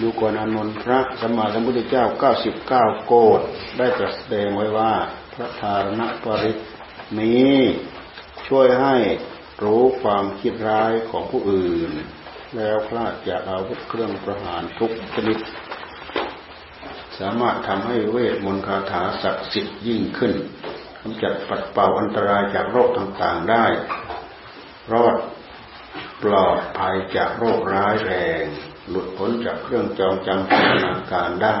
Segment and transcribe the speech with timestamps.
[0.00, 3.40] ดูก่อนอนนท์พระสัมมาสัมพุทธเจ้าเก้าสิบเก้าโกด
[3.78, 4.92] ได้ตรัสแสดงไว้ว่า
[5.34, 6.58] พระธารณปริต
[7.20, 7.54] นี้
[8.48, 8.96] ช่วยให้
[9.64, 11.92] รู้ความคิดร้ายของผู้อื่น
[12.56, 15.38] แล้วพลาดจากอาวุธเครื่องประหารทุกชนิด
[17.18, 20.32] สามารถทำให้เวทมนต์คาถาศักดิ์สิทธิ์ยิ่งขึ้น
[21.00, 23.64] กำจัดปัดเป่าอันตรายจากโรคต่างๆได้
[24.92, 25.16] รอด
[26.22, 28.44] ปลอดภัยจากโรคร้ายแรง
[28.90, 31.56] หลุดพ้นจากเครื่องจองจำพัฒนาการได้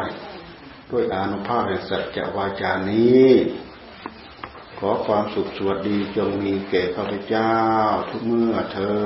[0.90, 3.28] ด้วยอานุภาพแห่งสัจจวาจานี้
[4.78, 7.52] ขอความสุขสวัสดีจงมีแก่ข้าพเจ้า
[8.08, 8.96] ทุกเมื่อเทิ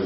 [0.00, 0.04] น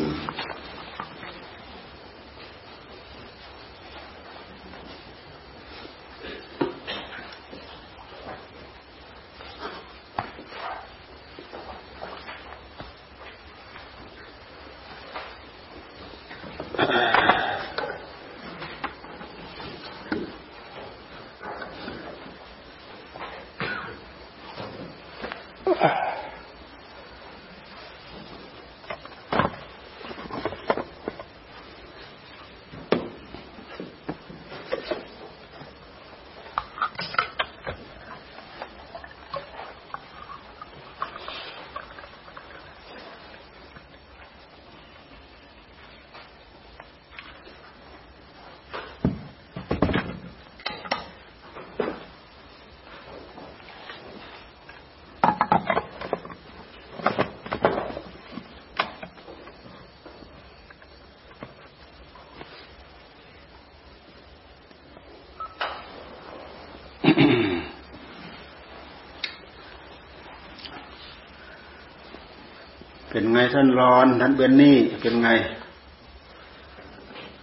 [73.19, 75.31] เป็นไงท่านร้อนท่านเบนนี่เป็นไง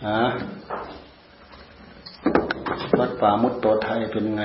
[0.05, 0.19] ฮะ
[2.99, 4.43] วัดป่ามุตโตไทยเป็นไง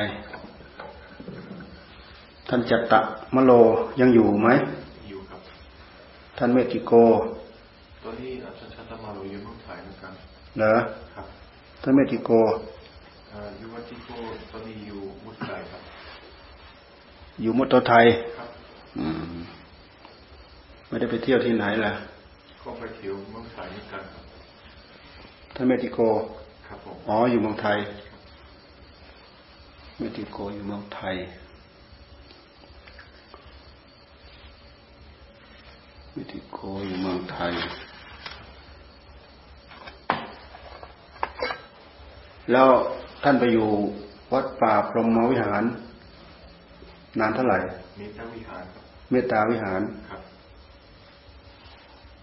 [2.48, 3.00] ท่านจัตตะ
[3.34, 3.52] มโล
[4.00, 4.48] ยังอยู่ไหม
[5.08, 5.40] อยู่ครับ
[6.38, 6.92] ท่านเมติโก
[8.04, 10.12] ตอนนี้อาจารย์ชัตมาโลอยู่เมืองไทยเหมือนกัน
[10.58, 10.74] เหรอ
[11.14, 11.26] ครับ
[11.82, 12.30] ท่านเมติโก
[13.58, 14.10] อยู่วัดติโก
[14.50, 15.82] ตอนนี้อยู่มุตไทยครับ
[17.42, 18.29] อยู่มุตโตไทยครับอืม
[21.10, 21.92] ไม่ได้ไปเที่ยวที่ไหนล่ะ
[22.62, 24.04] ก็ไปเที่ยวเมืองไทยเหมือนกัน
[25.54, 25.98] ท่านเมติโก
[26.66, 27.78] ครับผม อ๋อ อยู่เมืองไทย
[29.98, 31.16] เมติโกอยู่เมืองไทย
[36.12, 37.52] เมติโกอยู่เมืองไทย
[42.52, 42.68] แล้ว
[43.22, 43.68] ท่านไปอยู่
[44.32, 45.64] วัดป่าพรหมวิหาร
[47.18, 47.58] นานเท่าไหร่
[47.98, 48.64] เมตตาวิหาร
[49.10, 50.19] เมตตาวิหาร ครับ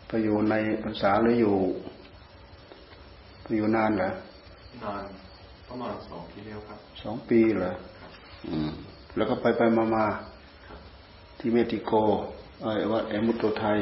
[0.07, 1.55] ไปอยู่ในภาษาหรืออยู่
[3.41, 4.09] ไปอยู่นานเหรอ
[4.83, 5.03] นาน
[5.67, 7.71] ประมาณสองปีแล้วครับสองปีเหรอ
[8.47, 8.69] อืม
[9.15, 10.05] แล้วก็ไปไปมามา
[11.39, 11.91] ที่เมติโก
[12.61, 13.79] ไอ้วัดเอมุตโตไทย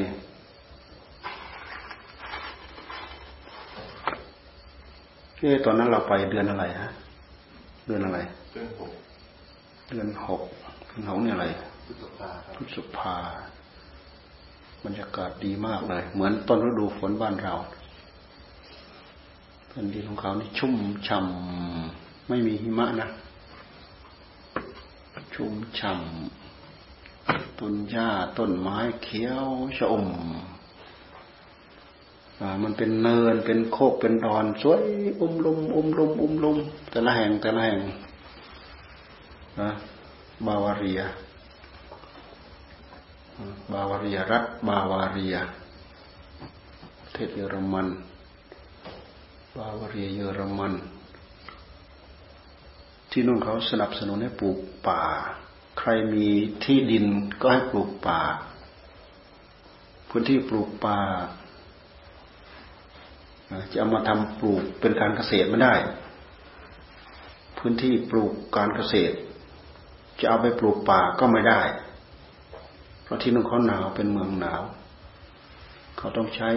[5.39, 6.89] เอ๊ตอนนั้นเราไปเดือนอะไรฮะ
[7.85, 8.19] เดือนอะไร
[8.53, 8.91] เดือนหก
[9.89, 10.41] เดือนหก
[10.87, 11.45] เดือนหกเนี่ยอะไร
[11.85, 13.15] พฤษภาพฤษภา
[14.85, 17.55] บรรยากาศดีมากเลย เหมือนต้นฤดูฝนบ้านเรา
[19.67, 20.75] แผ่นดินของเขานี่ชุ่ม
[21.07, 23.09] ฉ่ำไม่มีหิมะนะ
[25.33, 29.45] ชุ่มฉ่ำต้นหญ้าต้นไม้เขียว
[29.77, 30.07] ชะอม
[32.63, 34.83] มันเป็นเนินเป็นโคกเป็นดอน สวย
[35.19, 36.57] อุ้มลุมอุ้มลุมอุ้มลุม
[36.91, 37.81] แต่ละแห่งแต่ละแห่ง
[39.59, 39.69] นะ
[40.45, 41.01] บาวาเรีย
[43.73, 45.35] บาวาเรียรัฐบาวาเรีย
[47.01, 47.87] ประเทศเยอรมัน
[49.57, 50.73] บาวาเรียเยอรมัน
[53.11, 55.03] ที่นู่นเขาสนับสนุนให้ปลูกป่า
[55.79, 56.27] ใครมี
[56.63, 57.05] ที่ดิน
[57.41, 58.21] ก็ให้ปลูกป่า
[60.09, 60.99] พื้นที่ปลูกป่า
[63.71, 65.75] จะเอามาทำปลูกเป็นการเกษตรไม่ได้
[67.57, 69.15] พื้นที่ปลูกการเกษตร
[70.19, 71.61] จะเอาไปปลูกป่าก็ไม่ได้
[73.05, 74.61] เพราะที่นู่นเขาหนาวเป็นเมืองหนาว
[75.97, 76.49] เขาต้องใช้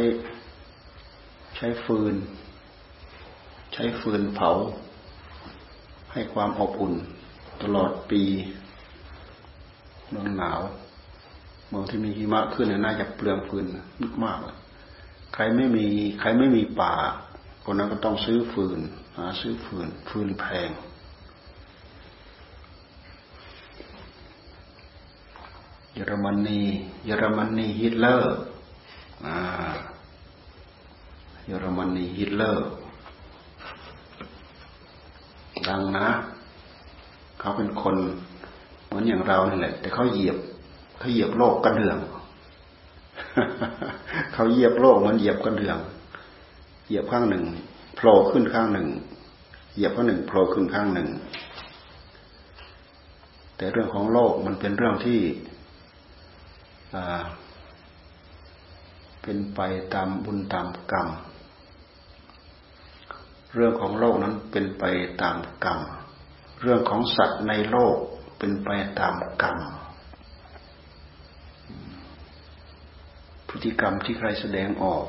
[1.56, 2.14] ใช้ฟืน
[3.72, 4.50] ใช้ฟืนเผา
[6.12, 6.94] ให้ความอบอุ่น
[7.62, 8.22] ตลอดปี
[10.10, 10.60] เมืองหนาว
[11.68, 13.66] เมืองที่มีหิมะขึ้นน่าจะเปลืองฟืน
[14.24, 14.38] มาก
[15.34, 15.86] ใครไม่มี
[16.20, 16.94] ใครไม่มีป่า
[17.64, 18.80] คนนั้นก็ต้องซื้อฟืน
[19.16, 20.70] หาซื้อฟืนฟืนแพง
[25.87, 26.60] เยอรมนี
[27.06, 28.34] เยอรมนีฮิตเลอร์
[31.46, 32.66] เยอรมนีฮิตเลอร์
[35.66, 36.08] ฟังนะ
[37.38, 37.96] เขาเป็นคน
[38.86, 40.36] เหมือนอย่างเรานี่แหละ แต่เขาเหยียบ
[40.98, 41.98] เขาเหยียบโลกกระเดื่อง
[44.32, 45.78] เขาเหยียบโลกมันเหยียบกระเดื่อง
[46.86, 47.44] เหยียบข้างหนึ่ง
[47.96, 48.88] โผล่ขึ้นข้างหนึ่ง
[49.74, 51.08] เหยียบข้างหนึ่งโผล่ขึ้นข้างหนึ่ง
[53.56, 55.20] แต่เรื่องของโลกมันเป็นเรื่องที่
[59.22, 59.60] เป็นไป
[59.94, 61.08] ตามบุญตามกรรม
[63.54, 64.84] เรื่องของโลกนั้นเป็นไป
[65.22, 65.80] ตามกรรม
[66.62, 67.96] เรื่องของสัตว์ในโลก
[68.38, 68.68] เป็นไป
[69.00, 69.58] ตามกรรม
[73.48, 75.04] พฤติกรรมที่ใครแสดงออก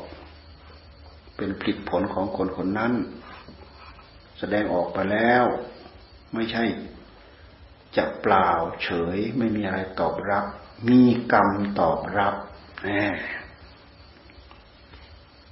[1.37, 2.93] เป็นผลผลของคนคนนั้น
[4.39, 5.43] แสดงออกไปแล้ว
[6.33, 6.63] ไม่ใช่
[7.97, 8.49] จะเปล่า
[8.83, 10.45] เฉยไม่มีอะไรตอบรับ
[10.87, 11.49] มีกรรม
[11.79, 12.35] ตอบรับ
[12.83, 13.03] แน่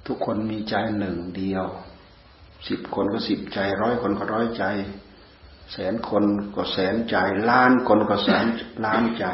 [0.06, 1.66] ทุกคนมีใจหนึ่งเดียว
[2.68, 4.64] สิบคนก็สิบใจร้อยคนก็ร้อยใจ
[5.72, 6.24] แสนคน
[6.56, 7.16] ก็แสนใจ
[7.50, 8.46] ล้านคนก็แสน
[8.84, 9.26] ล้านใจ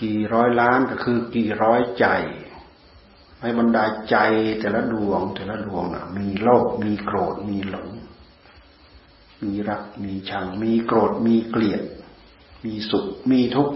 [0.00, 2.06] กี่ร้อยล้านก็คือกี่ร้อยใจ
[3.40, 4.16] ให้บรรดาใจ
[4.60, 7.88] แต่ละดวง แต่ละดวงนะมีโลภมีโกรธมีหลง
[9.42, 11.82] มีรักมีชังมีโกรธมีเกลียด
[12.64, 13.74] มีสุข มีทุกข์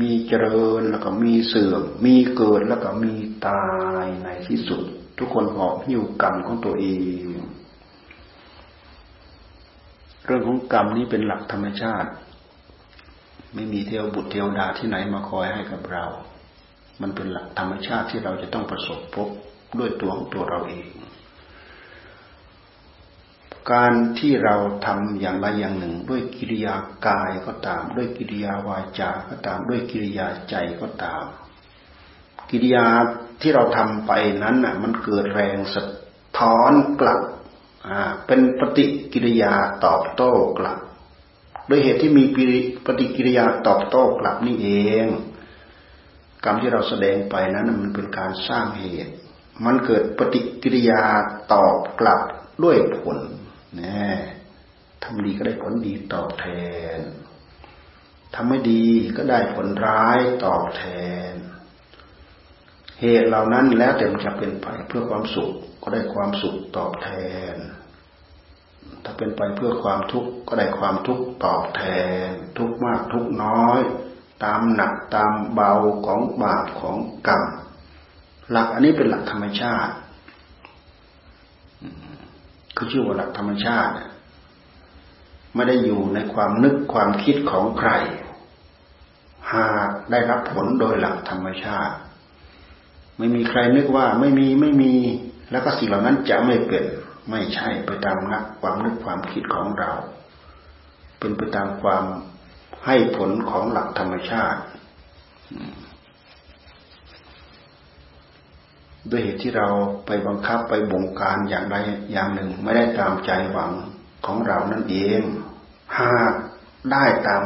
[0.00, 3.12] มีเจริญแล้วก็มีเสื่อม มีเกิดแล้วก็มี
[3.46, 3.64] ตา
[4.04, 4.82] ยในที่สุด
[5.18, 6.86] ทุกคนหอบหิ้วกรรมของตัวเอ
[7.26, 7.34] ง
[10.24, 12.10] เรื่องของกรรมนี้เป็นหลักธรรมชาติ
[13.54, 16.04] ไม่มีเทวบุตรเทวดาที่ไหนมาคอยให้กับเรา
[17.00, 19.28] มันเป็นหลักธรรมชาติที่เราจะต้องประสบพบ
[19.78, 20.86] ด้วยตัวของตัวเราเอง
[23.72, 26.74] การที่เราทำอย่างใดอย่างหนึ่ง ด้วยกิริยา
[27.06, 31.24] กายก็ตาม ด้วยกิริยาวาจาก็ตาม ด้วยกิริยาใจก็ตาม
[32.50, 32.86] กิริยา
[33.40, 35.82] ที่เราทำไปนั้นน่ะ มันเกิดแรงสะ
[36.38, 37.20] ท้อนกลับ
[37.88, 39.52] อ่าเป็นปฏิกิริยา
[39.84, 40.78] ตอบโต้กลับ
[41.68, 42.24] ด้วยเหตุที่มี
[42.86, 44.68] ปฏิกิริยาตอบโต้กลับนี่เอ
[45.04, 45.06] ง
[46.44, 49.12] กรรมที่เราแสดงไปนั้นมันเป็นการสร้างเหตุ
[49.64, 51.02] มันเกิดปฏิกิริยา
[51.52, 52.20] ตอบกลับ
[52.64, 53.18] ด้วยผล
[53.80, 54.00] นะ
[55.02, 56.46] ทำดีก็ได้ผลดีตอบแท
[56.96, 56.98] น
[58.34, 58.84] ทำไม่ดี
[59.16, 60.84] ก็ได้ผลร้ายตอบแท
[61.30, 61.32] น
[63.00, 65.50] เหตุเหล่านั้นแล้วแต่มันจะเป็นไปเพื่อความสุข
[65.82, 67.10] ก็ได้ความสุขตอบแท
[67.54, 67.56] น
[69.04, 71.82] ถ้าเป็นไปเพื่อความทุกข์ก็ได้ความทุกข์ตอบแท
[72.26, 72.28] น
[72.58, 73.80] ทุกมากทุกน้อย
[74.44, 75.72] ตามหนักตามเบา
[76.06, 76.96] ของบาปของ
[77.26, 77.42] กรรม
[78.50, 79.92] หลักอันนี้เป็นหลักธรรมชาติ
[82.76, 83.92] เขาชื่อว่าหลักธรรมชาติ
[85.54, 87.90] ไม่ได้อยู่ในความนึกความคิดของใคร
[89.54, 91.94] หากได้รับผลโดยหลักธรรมชาติ
[93.18, 94.94] ไม่มีใครนึกว่าไม่มีไม่มี
[95.50, 96.84] แล้วก็สิ่งเหล่านั้นจะไม่เป็น
[97.30, 99.92] ไม่ใช่ไปตามนักความนึกความคิดของเรา
[101.18, 102.04] เป็นไปตามความ
[102.86, 104.60] ให้ผลของหลักธรรมชาติ
[109.10, 109.68] ด้วยเหตุที่เรา
[110.06, 111.76] ไปบังคับไปบงการอย่างใด
[112.12, 113.72] อย่างหนึ่ง ไม่ได้ตามใจหวัง
[114.26, 115.20] ของเรานั่นเอง
[115.98, 116.32] หาก
[116.92, 117.42] ได้ตาม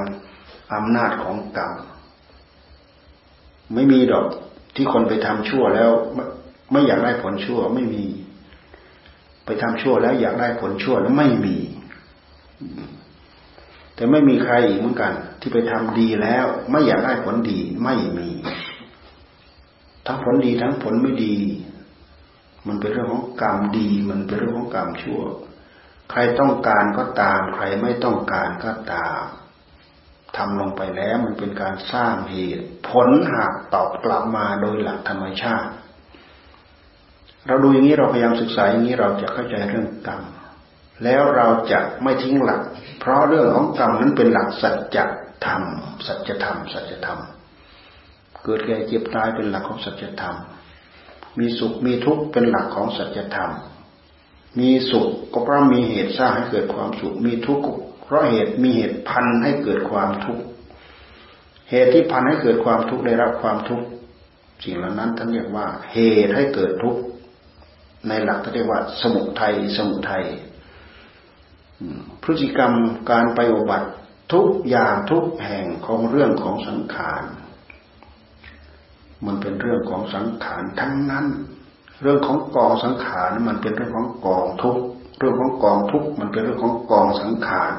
[0.74, 1.72] อำนาจของกรรม
[3.74, 4.26] ไม่มีดอก
[4.76, 5.90] ที่คนไปทำชั่วแล้ว
[6.72, 8.04] ไม่อยากได้ผลชั่วไม่มี
[9.44, 11.56] ไปทำชั่วแล้วอยากได้ผลชั่วแล้วไม่มี
[13.94, 18.28] แต่ไม่มีใครอีกเหมือนกัน ที่ไปทำดีแล้ว ไม่อยากได้ผลดีไม่มี
[20.10, 21.34] ทั้งผลดีทั้งผลไม่ดี
[22.66, 25.22] มันเป็นเรื่องของกรรมดี มันเป็นเรื่องของกรรมชั่ว
[26.10, 29.22] ใครต้องการก็ตาม ใครไม่ต้องการก็ตาม
[30.36, 35.70] ทำลงไปแล้วมันเป็นการสร้างเหตุ ผลหากตอบกลับมาโดยหลักธรรมชาติ
[37.46, 40.22] เราดูอย่างนี้เราพยายามศึกษาอย่างนี้เราจะเข้าใจเรื่องกรรม
[41.04, 42.62] แล้วเราจะไม่ทิ้งหลัก
[43.00, 44.98] เพราะเรื่องของกรรมนั้นเป็นหลักสัจ
[45.46, 45.62] ธรรม
[46.06, 47.20] สัจธรรม สัจธรรม
[48.44, 50.36] เกิดแก่เจ็บตายเป็นหลักของสัจธรรม
[51.38, 53.50] มีสุขมีทุกข์เป็นหลักของสัจธรรม
[54.58, 57.64] มีสุขก็เพราะมีเหตุสร้างให้เกิดความสุข มีทุกข์
[58.04, 60.42] เพราะเหตุมีเหตุพันให้เกิดความทุกข์
[61.70, 63.86] เหตุที่พันให้เกิดความทุกข์ได้รับความทุกข์
[64.64, 67.00] สิ่งเหล่านั้นท่านเรียกว่า เหตุให้เกิดทุกข์
[68.08, 70.24] ในหลักท่านเรียกว่า สมุทัยสมุทัย
[72.22, 72.72] พฤติกรรม
[73.10, 73.88] การไปอบัติ
[74.32, 77.22] ทุกอย่างทุกแห่งของเรื่องของสังขาร
[79.26, 81.26] มันเป็นเรื่องของสังขารทั้งนั้น
[82.02, 84.78] เรื่องของกองสังขารมันเป็นเรื่องของกองทุก
[85.18, 87.72] เรื่องของกองทุกมันเป็นเรื่องของกองสังขาร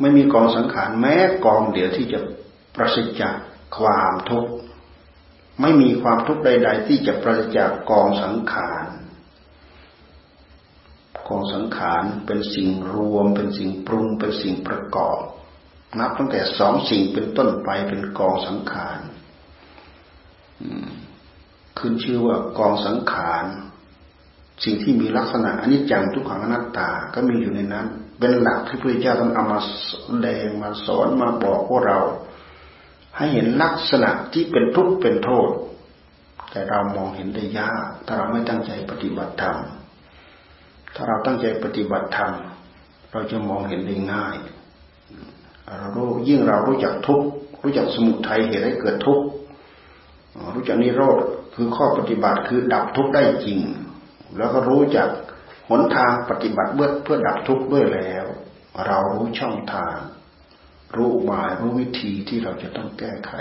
[0.00, 2.18] ไม่มีกองสังขารแม้กองเดียวที่จะ
[2.76, 3.34] ประสิทธิ์จาก
[3.78, 4.50] ความทุกข์
[5.60, 8.84] ไม่มีความทุกข์ใด ๆ ที่จะประสิทธิ์จากกองสังขาร
[11.28, 15.18] กองสังขารเป็นสิ่งรวม เป็นสิ่งปรุงเป็นสิ่งประกอบ
[15.98, 18.98] นับตั้งแต่สองสิ่งเป็นต้นไปเป็นกองสังขาร
[21.78, 23.44] ขึ้นชื่อว่ากองสังขาร
[24.64, 27.86] สิ่งที่มีลักษณะอันนี้จังทุกขังอนัตตาก็มีอยู่ในนั้น
[28.18, 29.92] เป็นหลักที่พระเจ้าท่านเอามาแส
[30.26, 32.00] ดงมาสอนมาบอกพวกเรา
[33.16, 35.50] ให้เห็นลักษณะที่เป็นทุกข์เป็นโทษ
[36.50, 39.56] แต่เรามองเห็นได้ยาก ถ้าเราไม่ตั้งใจปฏิบัติธรรม
[40.94, 42.32] ถ้าเราตั้งใจปฏิบัติธรรม
[43.12, 44.36] เราจะมองเห็นได้ง่าย
[45.78, 47.26] เรารู้ยิ่งเรารู้จักทุกข์
[47.62, 49.24] รู้จักสมุทัยเหตุให้เกิดทุกข์
[50.54, 51.18] รู้จักนิโรธ
[51.54, 53.60] คือข้อปฏิบัติคือดับทุกข์ได้จริง
[54.36, 55.08] แล้วก็รู้จัก
[55.68, 58.24] หนทางปฏิบัติเพื่อเพื่อดับทุกข์ด้วยแล้ว
[58.86, 59.96] เรารู้ช่องทาง
[60.96, 63.32] รู้บายรู้วิธีที่เราจะต้องแก้ไข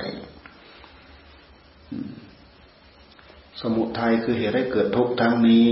[3.61, 5.67] สมุทัยคือเหตุให้เกิดทุกข์ทั้งนี้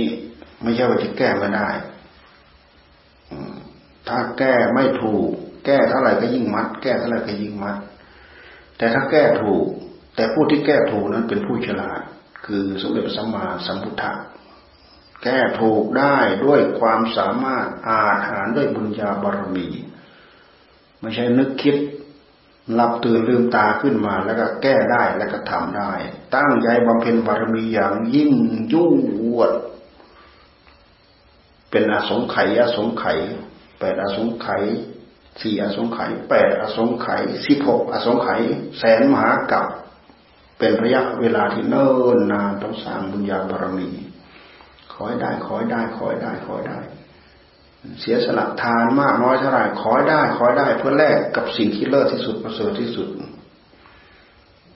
[0.62, 1.70] ไม่ใช่ว่าจะแก้ไม่ได้
[4.08, 5.30] ถ้าแก้ไม่ถูก
[5.66, 7.78] แก้เท่าไหร่ก็ยิ่งมัด แก้เท่าไหร่ก็ยิ่งมัด
[8.78, 9.66] แต่ถ้าแก้ถูก
[10.18, 12.02] แต่ผู้ที่แก้ถูกนั้นเป็นผู้ฉลาด
[12.46, 14.12] คือสมเด็จพระสัมมาสัมพุทธะ
[15.24, 19.68] แก้ถูกได้ด้วยความสามารถอาหารด้วยบุญญาบารมี
[21.02, 21.76] ไม่ใช่นึกคิด
[22.74, 25.92] หลับตื่นลืมตาขึ้นมาแล้วก็แก้ได้แล้วก็ทำได้
[26.36, 28.34] ตั้งใจบำเพ็ญบารมีอย่างยิ่ง
[28.74, 28.96] ยุ่ง
[29.38, 29.52] วด
[31.70, 33.20] เป็นอสงไขยอสงไขย
[33.80, 34.64] แปดอสงไขย
[35.42, 38.42] สี่อสงไขยแปดอสงไขยสิบหกอสงไขย
[38.80, 39.66] แสนมหากับ
[40.58, 43.90] เป็นระยะเวลาที่เนิ่นนานต้องสร้างบุญญาบารมี
[44.92, 46.80] ขอให้ได้ขอให้ได้ขอให้ได้ขอให้ได้
[48.00, 53.08] เสียสละทานมากน้อยเท่าไหร่ขอให้ได้ขอให้ได้เพื่อแลกกับสิ่งที่เลิศที่สุดประเสริฐที่สุด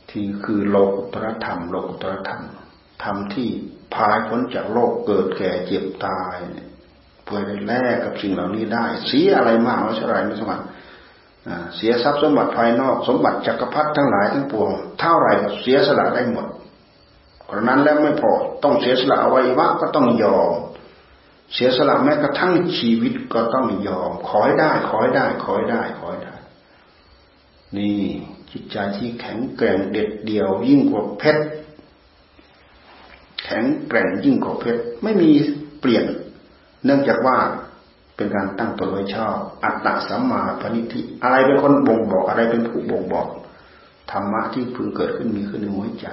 [0.10, 2.44] ที่คือโลกุตรธรรม โลกุตรธรรม
[3.04, 3.50] ธรรมที่
[3.94, 6.36] พายพ้นจากโลกเกิดแก่เจ็บตาย
[7.24, 10.62] เพื่อได้แลกกับสิ่งเหล่านี้ได้เสียอะไรมากน้อยเท่าไหร่ไม่สมคร
[11.76, 15.30] เสียทรัพย์สมบัติภายนอก สมบัติจักรพรรดิทั้งหลายทั้งปวง เท่าไร
[15.62, 16.48] เสียสละได้หมด
[17.46, 18.32] เพราะนั้นแล้วไม่พอ
[18.64, 20.54] ต้องเสียสละอวัยวะก็ต้องยอม
[21.54, 26.36] เสียสละแม้กระทั่งชีวิตก็ต้องยอม ขอให้ได้ขอให้ได้ขอให้ได้ขอให้ได้
[27.78, 27.98] นี่
[28.52, 31.44] จิตใจที่แข็งแกร่งเด็ดเดี่ยว ยิ่งกว่าเพชร
[33.44, 35.30] แข็งแกร่งยิ่งกว่าเพชรไม่มี
[35.80, 36.06] เปลี่ยน
[36.86, 37.38] เนื่องจากว่า
[38.22, 43.28] เป็นการตั้งตนไว้ชอบ อัตตสัมมาปณิธิอะไรเป็นคนบ่งบอกอะไรเป็นผู้บ่งบอก
[44.12, 46.08] ธรรมะที่พึงเกิดขึ้นมีขึ้นในหัวใจ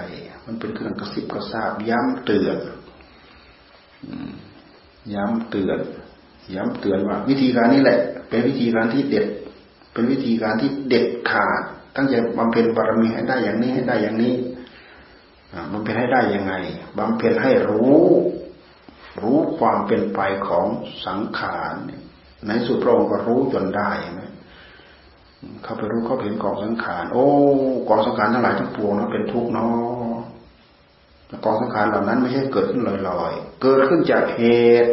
[0.47, 2.59] มันเป็นเครื่องกระซิบกระซาบย้ำเตือน
[5.15, 5.79] ย้ำเตือน
[6.55, 7.99] ย้ำเตือนว่า วิธีการนี้แหละ
[8.29, 9.27] เป็นวิธีการที่เด็ด
[9.93, 11.63] เป็นวิธีการที่เด็ดขาด
[11.97, 14.35] ตั้งใจบำเพ็ญบารมีให้ได้อย่างนี้ให้ได้อย่างนี้
[15.73, 16.55] บำเพ็ญให้ได้ยังไง
[16.99, 17.99] บำเพ็ญให้รู้
[19.23, 20.67] รู้ความเป็นไปของ
[21.07, 21.75] สังขาร
[22.47, 24.23] ในสุดพระองค์ก็รู้จนได้ไหม
[25.63, 27.27] เขาไปรู้เขาเห็นกองสังขาร โอ้
[27.89, 30.19] กองสังขารทั้งหลายทั้งปวงนั้นเป็นทุกข์เนาะ
[31.45, 34.43] กองสังขารเหล่านั้นไม่ใช่เกิดขึ้นลอยๆ เกิดขึ้นจากเห
[34.85, 34.93] ตุ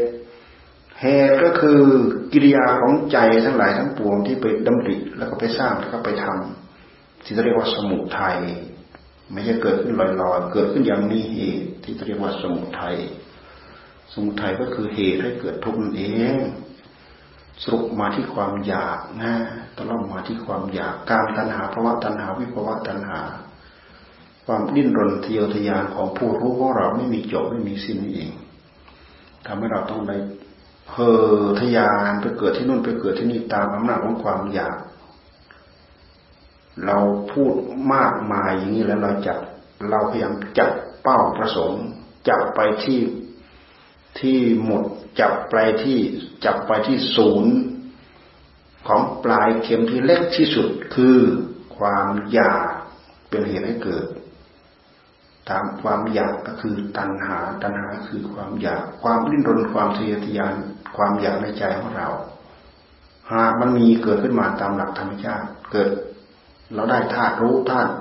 [1.01, 1.81] เหตุก็คือ
[2.33, 8.37] กิริยาของใจทั้งหลายทั้งปวงที่ไปดำริแล้วก็ไปสร้างแล้วก็ไปทำที่เรียกว่าสมุทัย
[9.33, 12.95] ไม่ใช่เกิดขึ้นลอยๆ เกิดขึ้นอย่างมีเหตุที่เรียกว่าสมุทัย
[14.13, 16.03] สมุทัยก็คือเหตุให้เกิดทุกข์นั่นเอ
[16.35, 16.37] ง
[17.63, 19.33] สรุปมาที่ความอยากนะ
[19.77, 23.19] ตลอดมาที่ความอยากการตัณหาภาวะตัณหาวิภาวะตัณหา
[24.45, 28.31] ความดิ้นรนทะเยอทะยานของผู้รู้ของเราไม่มีจบไม่มีสิ้นเอง
[29.45, 30.17] ทำให้เราต้องได้
[30.91, 30.97] เฮ
[31.41, 34.77] อทะยานไปเกิดที่นู่นไปเกิดที่นี่ตามอำนาจของความอยาก
[36.85, 36.97] เรา
[37.31, 37.53] พูด
[37.93, 39.39] มากมายอย่างนี้แล้วเราจับ
[39.89, 40.71] เราพยายามจับ
[41.03, 41.83] เป้าประสงค์
[42.29, 42.99] จับไปที่
[44.19, 44.83] ที่หมด
[45.19, 45.99] จับปลายที่
[46.45, 47.53] จับไปที่ศูนย์
[48.87, 51.17] ของปลายเข็มที่เล็กที่สุดคือ
[51.77, 52.69] ความอยาก
[53.29, 54.05] เป็นเหตุให้เกิด
[55.49, 60.53] ตามความอยากก็คือตัณหา ตัณหาคือความอยาก ความริ้นรนความทะเยอทะยาน
[60.97, 62.09] ความอยากในใจของเรา
[63.33, 65.89] หากมันมีเกิดขึ้นมาตามหลักธรรมชาติ เกิด
[66.73, 67.91] เราได้ธาตุรู้ธาตุ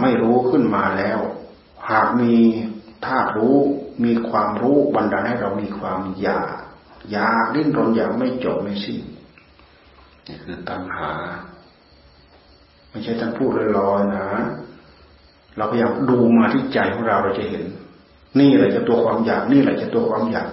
[0.00, 1.18] ไม่รู้ขึ้นมาแล้ว
[1.90, 2.34] หากมี
[3.04, 3.56] ธารู้
[4.04, 6.56] มีความรู้บันดาลให้เรามีความอยาก
[7.12, 9.02] อยากดิ้นรนอยากไม่จบไม่สิ้น
[10.26, 11.12] นี่คือตัณหา
[12.90, 14.28] ไม่ใช่ท่านพูดลอยๆนะ
[15.56, 17.64] เราพยายามดูมาที่ใจของเราเราจะเห็น
[18.40, 20.48] นี่แหละจะตัวความอยากนี่แหละจะตัวความอยาก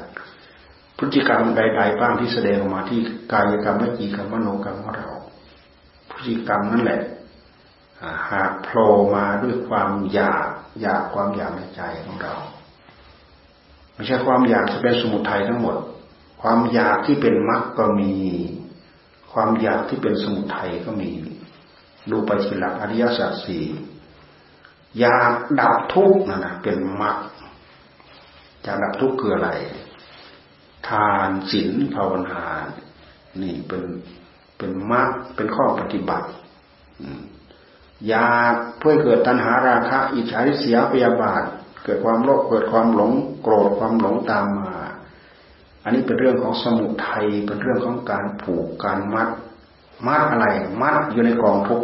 [0.98, 3.00] พฤติกรรมใด ๆ บ้างที่แสดงออกมาที่
[3.32, 5.10] กายกรรมวิจีกรรมมโนกรรมของเรา
[6.10, 7.02] พฤติกรรมนั่นแหละ
[8.30, 10.48] หากโผล่มาด้วยความอยาก
[10.82, 12.36] อยากความอยากในใจของเรา
[13.94, 15.78] ไม่ใช่ความอยากจะเป็นสมุทัยทั้งหมด
[16.42, 18.14] ความอยากที่เป็นมรรคก็มี
[19.34, 21.10] ความอยากที่เป็นสมุทัยก็มี
[22.12, 23.66] ดูไปทีหลักอริยสัจสี่
[25.00, 27.18] อยากดับทุกข์นั่นนะเป็นมรรค
[28.64, 29.50] อยากดับทุกข์คืออะไร
[30.90, 32.44] ทานศีลภาวนา
[33.42, 33.84] นี่เป็น
[34.58, 36.28] เป็นมรรคเป็นข้อปฏิบัติ
[38.08, 41.44] อยากเพื่อเกิดตัณหาราคะ อิจฉาริษยาพยาบาท
[41.84, 43.12] เกิดความโลภเกิดความหลง
[43.42, 44.78] โกรธความหลงตามมา
[45.84, 49.30] อันนี้เป็นเรื่องของสมุทัยเป็นเรื่องของการผูกการมัด
[50.08, 50.48] มัดอะไร
[50.82, 51.82] มัดอยู่ในกองทุก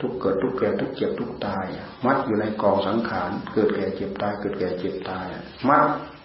[0.00, 1.64] ทุกเกิดทุกแก่ทุกเจ็บทุกตาย
[2.04, 5.26] มัดอยู่ในกองสังขาร เกิดแก่เจ็บตาย เกิดแก่เจ็บตาย
[5.68, 5.84] มัด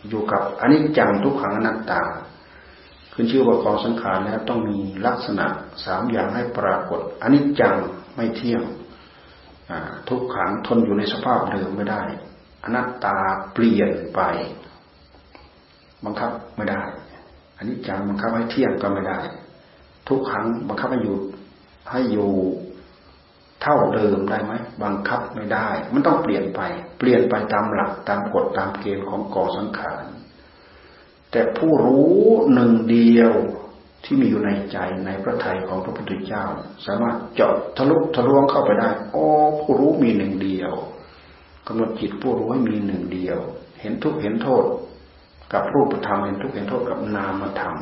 [0.09, 2.01] อยู่กับอันนี้จังทุกขังอนัตตา
[3.19, 5.45] ขึ้นชื่อว่ากองสังขารแล้วต้องมีลักษณะ
[5.85, 7.75] สามอย่างให้ปรากฏอันนี้จัง
[8.15, 8.63] ไม่เที่ยง
[10.09, 12.03] ทุกขังทนอยู่ในสภาพเดิมไม่ได้
[12.63, 13.17] อนัตตา
[13.53, 14.21] เปลี่ยนไป
[16.05, 16.81] บังคับไม่ได้
[17.57, 19.19] อันนี้จังบังคับให้เที่ยงก็ไม่ได้
[20.07, 21.17] ทุกขังบังคับให้อยู่
[21.91, 22.31] ให้อยู่
[23.61, 26.61] เท่าเดิมได้ไหมบังคับไม่ได้ มันต้องเปลี่ยนไป
[26.99, 30.05] เปลี่ยนไปตามหลักตามกฎตามเกณฑ์ของกองสังขาร
[31.31, 32.17] แต่ผู้รู้
[32.53, 33.33] หนึ่งเดียว
[34.03, 36.45] ที่มีอยู่ในใจในพระทัยของพระพุทธเจ้า
[36.85, 39.25] สามารถเจาะทะลุทะลวงเข้าไปได้โอ้
[39.61, 40.73] ผู้รู้มีหนึ่งเดียว
[41.67, 43.39] กำหนดจิตผู้รู้ให้มีหนึ่งเดียว
[43.81, 44.63] เห็นทุกเห็นโทษ
[45.53, 47.75] กับรูปธรรมเห็นทุกเห็นโทษกับนามธรรม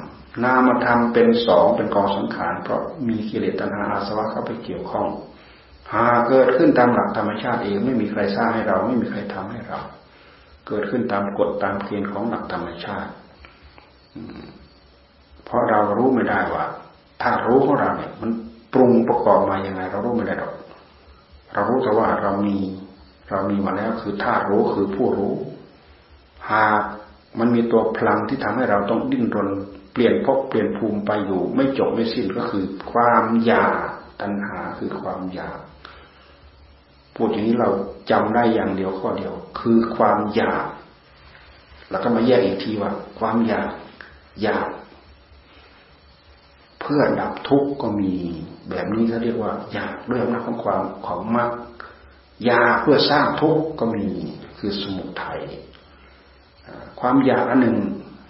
[0.43, 5.07] นามธรรมเป็นสองเป็นกองสังขารเพราะมีกิเลสตัณหาอาสวะเข้าไปเกี่ยวข้อง
[5.93, 9.79] หาเกิดขึ้นตามหลักธรรมชาติเองไม่มีใครสร้างให้เราไม่มีใครทำให้เรา
[10.67, 13.11] เกิดขึ้นตามกฎตามเกณฑ์ของหลักธรรมชาติ
[15.45, 16.65] เพราะเรารู้ไม่ได้ว่า
[17.21, 18.31] ถ้ารู้ของเราเนี่ย มัน
[18.74, 20.53] ปรุงประกอบมาอย่างไง เรารู้ไม่ได้หรอก
[21.53, 22.57] เรารู้แต่ว่าเรามี
[23.29, 25.36] เรามีมาแล้วคือธารู้คือผู้รู้
[26.51, 26.81] หาก
[27.39, 29.49] มันมีตัวพลังที่ทำให้เราต้องดิ้นรน
[29.93, 33.88] เปลี่ยนพบเปลี่ยนภูมิไปอยู่ ไม่จบไม่สิ้นก็คือ ความอยาก
[34.21, 35.60] ตัณหาคือความอยาก
[37.15, 37.69] พูดอย่างนี้เรา
[38.12, 40.65] จำได้อย่างเดียวข้อเดียว คือความอยาก
[41.91, 43.69] แล้วก็มาแยกอีกทีว่า ความอยาก
[44.45, 44.69] ยาก
[46.82, 48.13] เพื่อดับทุกข์ก็มี
[48.69, 51.52] แบบนี้เขาเรียกว่า อยากด้วยอำนาจของความของมรรค
[52.50, 54.06] ยาเพื่อสร้างทุกข์ก็มี
[54.58, 55.41] คือสมุทัย
[57.00, 57.78] ความอยากอันหนึ่ง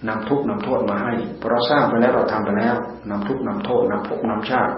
[0.07, 2.75] นำทุกข์นำโทษมาให้พอเราสร้างไปแล้วเราทำไปแล้ว
[3.09, 4.73] นำทุกข์นำโทษนำภพนำชาติ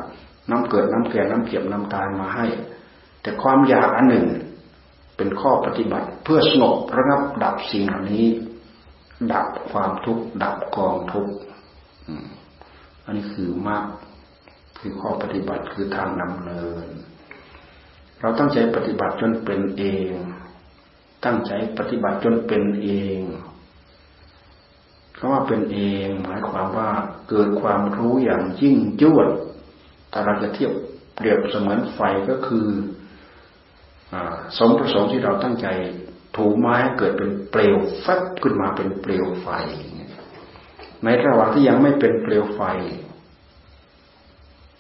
[0.52, 2.46] นำเกิดนำแก่นำเจ็บนำตายมาให้
[3.22, 4.28] แต่ความอยากอันหนึ่ง
[5.18, 8.26] เป็นข้อปฏิบัติ เพื่อสงบระงับดับสิ่งเหล่านี้
[9.34, 11.34] ดับความทุกข์ดับกองทุกข์
[13.04, 13.86] อันนี้คือมาก
[14.80, 16.88] คือข้อปฏิบัติคือทางนำเนิน
[18.20, 20.12] เราตั้งใจปฏิบัติจนเป็นเอง
[21.26, 23.22] ตั้งใจปฏิบัติจนเป็นเอง
[25.18, 26.90] คำว่าเป็นเอง หมายความว่า
[27.30, 29.30] เกิดความรู้อย่างยิ่งยวด
[30.12, 30.72] ถ้าเราจะเทียบ
[31.16, 32.68] เปรียบเสมือนไฟก็คือ
[34.14, 34.16] อ
[34.58, 35.68] สมประสงค์ที่เราตั้งใจ
[36.40, 39.48] ถูไม้เกิดเป็นเปลวแฟบขึ้นมาเป็นเปลวไฟ
[41.04, 42.62] ในระหว่างที่ยังไม่เป็นเปลวไฟ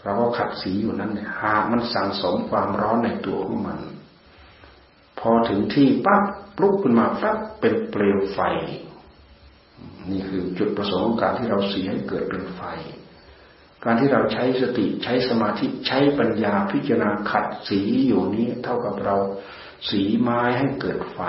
[0.02, 3.80] เราก็ขัดสีอยู่นั้นเนี่ยหากมันสั่งสมความร้อนในตัวของมัน
[5.20, 6.24] พอถึงที่ปั๊บ
[6.62, 8.40] ลุกขึ้นมาปั๊บเป็นเปลวไฟ
[10.12, 12.62] นี่คือจุดประสงค์ของการที่เราสีให้เกิดเป็นไฟ
[13.84, 19.16] การที่เราใช้สติใช้สมาธิใช้ปัญญาพิจารณาขัดสีอยู่นี้ เท่ากับเรา
[19.90, 21.20] สีไม้ให้เกิดไฟ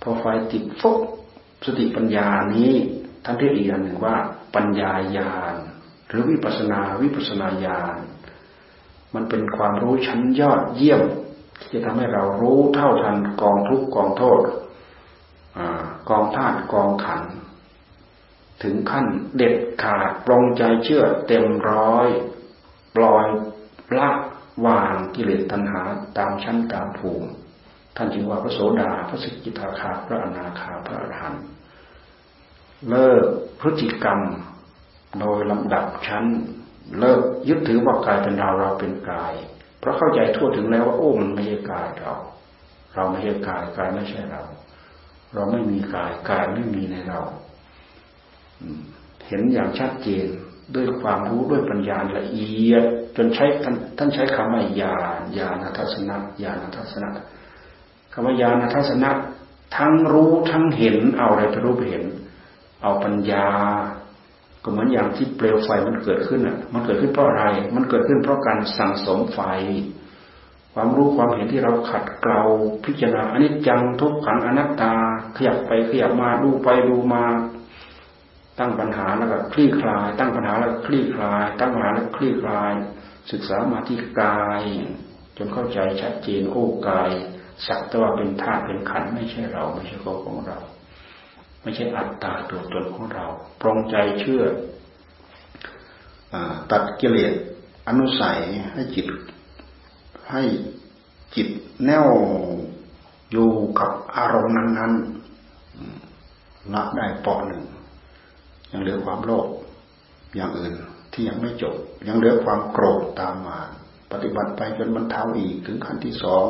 [0.00, 0.98] พอไฟติดฟุก
[1.66, 2.72] สติปัญญานี้
[3.24, 4.16] ท่านเรียกอีกอย่างหนึ่งว่า
[4.54, 5.54] ปัญญาญาณ
[6.08, 7.96] หรือวิปัสนาวิปัสนาญาณ
[9.14, 11.02] มันเป็นความรู้ชั้นยอดเยี่ยม
[11.60, 14.40] ที่จะทำให้เรารู้เท่าทันกองทุกกองโทษ
[16.08, 17.22] กองธาตุกองขัน
[18.62, 22.08] ถึงขั้นเด็ดขาดปรงใจเชื่อเต็มร้อย
[22.96, 23.26] ปล่อย
[23.98, 24.08] ละ
[24.66, 25.82] วางกิเลสตัณหา
[26.18, 27.28] ตามชั้นตามภูมิ
[27.96, 31.44] ท่านจึงว่าพระโสดาพระสิกิทาคาพระอนาคาพระอรหันต์
[32.88, 33.24] เลิก
[33.60, 34.20] พฤติกรรม
[35.20, 36.24] โดยลำดับชั้น
[36.98, 39.32] เลิกยึดถือว่ากายเป็นเราเราเป็นกาย
[39.80, 42.14] เพราะเข้าใจทั่วถึงแล้วว่าโอ้มันไม่ใช่กายเรา
[42.94, 44.42] เราไม่ใช่กายกายไม่ใช่เรา
[45.34, 47.20] เราไม่มีกายกายไม่มีในเรา
[49.26, 50.26] เห็นอย่างชัดเจน
[50.74, 52.84] ด้วยความรู้ด้วยปัญญาละเอียด
[53.16, 53.44] จนใช้
[53.98, 57.08] ท่านใช้คำว่าญาณญาณทัศนะญาณทัศนะ
[58.12, 59.10] คำว่าญาณทัศนะ
[59.76, 62.04] ทั้งรู้ทั้งเห็นเอาอะไรไปรู้ไปเห็น
[62.82, 63.46] เอาปัญญา
[64.62, 67.44] ก็เหมือนอย่างที่เปลวไฟมันเกิดขึ้นอะ มันเกิดขึ้นเพราะอะไร
[67.74, 69.40] มันเกิดขึ้นเพราะการสั่งสมไฟ
[70.74, 72.42] ความรู้ความเห็นที่เราขัดเกลา
[72.84, 74.92] พิจารณาอันนี้จังทุกขังอนัตตา
[75.36, 77.22] ขยับไปขยับมาดูไปดูมา
[78.58, 82.72] ตั้งปัญหาแล้วก็คลี่คลาย ตั้งปัญหาแล้วคลี่คลาย ตั้งปัญหาแล้วคลี่คลาย
[83.30, 84.62] ศึกษามาที่กาย
[85.36, 87.10] จนเข้าใจชัดเจนโอ้กาย
[87.66, 90.58] สักแต่ว่าเป็นธาตุเป็นขันไม่ใช่เราไม่ใช่ตัวของเรา
[91.62, 93.26] ไม่ใช่อัตตาตัวตนของเรา
[93.60, 94.42] ปรงใจเชื่อ
[96.32, 96.34] อ
[96.70, 97.32] ตัดกิเลส
[97.88, 98.38] อนุสัย
[98.72, 99.06] ให้จิต
[100.30, 100.42] ให้
[101.34, 101.48] จิต
[101.84, 102.08] แน่ว
[103.30, 107.62] อยู่กับอารมณ์นั้นๆละได้ปอหนึ่ง
[108.72, 109.46] ยังเหลือความโลภ
[110.36, 110.72] อย่างอื่น
[111.12, 111.74] ที่ยังไม่จบ
[112.08, 113.58] ยังเหลือความโกรธตามมา
[114.12, 116.46] ปฏิบัติไปจนบรรเทาอีกถึงขั้นที่สอง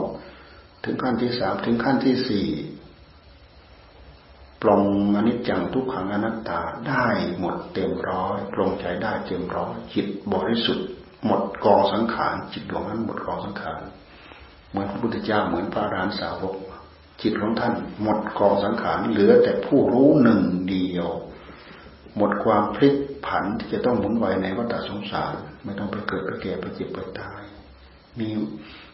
[0.84, 2.48] ถึงขั้นที่สามถึงขั้นที่สี่
[4.62, 4.82] ปลง
[5.16, 7.06] อนิจจังทุกขังอนัตตาได้
[7.38, 10.88] หมดเต็มร้อยปลงใจได้เต็มร้อยจิตบริสุทธิ์
[11.26, 13.80] หมดกองสังขารจิตดวงนั้นหมดกองสังขาร
[14.70, 16.54] เหมือนพระพุทธเจ้าเหมือนพระรหันสาวก
[17.22, 21.08] จิตของท่านหมดกองสังขารเหลือแต่ผู้รู้หนึ่งเดียว
[22.16, 22.94] หมดความพลิก
[23.26, 27.42] ผันที่จะต้องหมุนไหวในวัฏสงสาร ไม่ต้องไปเกิดไปแก่ไปเจ็บไปตาย
[28.20, 28.28] มี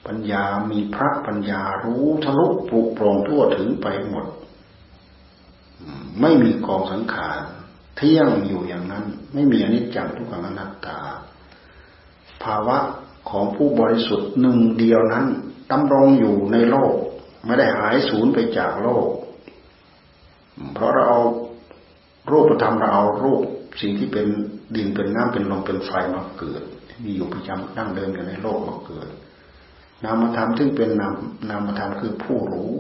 [0.07, 4.27] ปัญญามีพระปัญญารู้ทะลุปุโปร่งทั่วถึงไปหมด
[6.21, 7.41] ไม่มีกองสังขาร
[7.97, 10.99] เที่ยงอยู่อย่างนั้น ไม่มีอนิจจังทุกขังอนัตตา
[12.43, 12.79] ภาวะ
[13.31, 15.27] ของผู้บริสุทธิ์หนึ่งเดียวนั้น
[15.73, 16.95] ดำรงอยู่ในโลก
[17.45, 19.09] ไม่ได้หายสูญไปจากโลก
[20.75, 21.21] เพราะเราเอา
[22.31, 23.43] รูปธรรมเราเอารูป
[23.81, 24.27] สิ่งที่เป็น
[24.77, 26.63] ดินเป็นน้ำเป็นลมเป็นไฟมาเกิด
[27.05, 29.09] มีอยู่ประจำดั้งเดิมอยู่ในโลกมาเกิด
[30.05, 31.15] นามธรรมซึ่งเป็นนาม
[31.51, 32.73] นามธรรมคือผู้รู้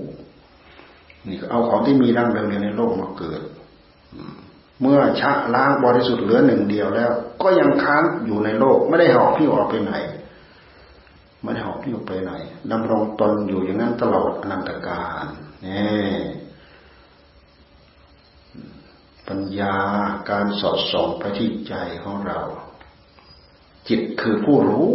[1.26, 3.40] นี่ก็เอาของที่มีดั้งเดิมอยู่ในโลกมาเกิด
[4.80, 7.11] เมื่อชะล้างบริสุทธิ์เหลือหนึ่งเดียวแล้ว
[7.42, 9.94] ก็ยังค้างอยู่ในโลก ไม่ได้หอบพี่ออกไปไหน
[11.42, 12.32] ไม่ได้หอบพี่ออกไปไหน
[12.72, 15.26] ดำรงตนอยู่อย่างนั้นตลอดอนันตกาล
[15.66, 15.82] นี่
[19.28, 19.76] ปัญญา
[20.30, 22.40] การสอดส่องไปที่ใจของเรา
[23.88, 24.88] จิตคือผู้รู้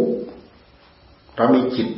[1.36, 1.88] เรามีจิต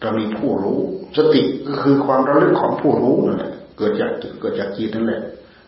[0.00, 0.80] เรามีผู้รู้
[1.16, 5.22] สติก็คือความระลึกของผู้รู้นั่นแหละเกิดจากเกิดจากจิตนั่นแหละ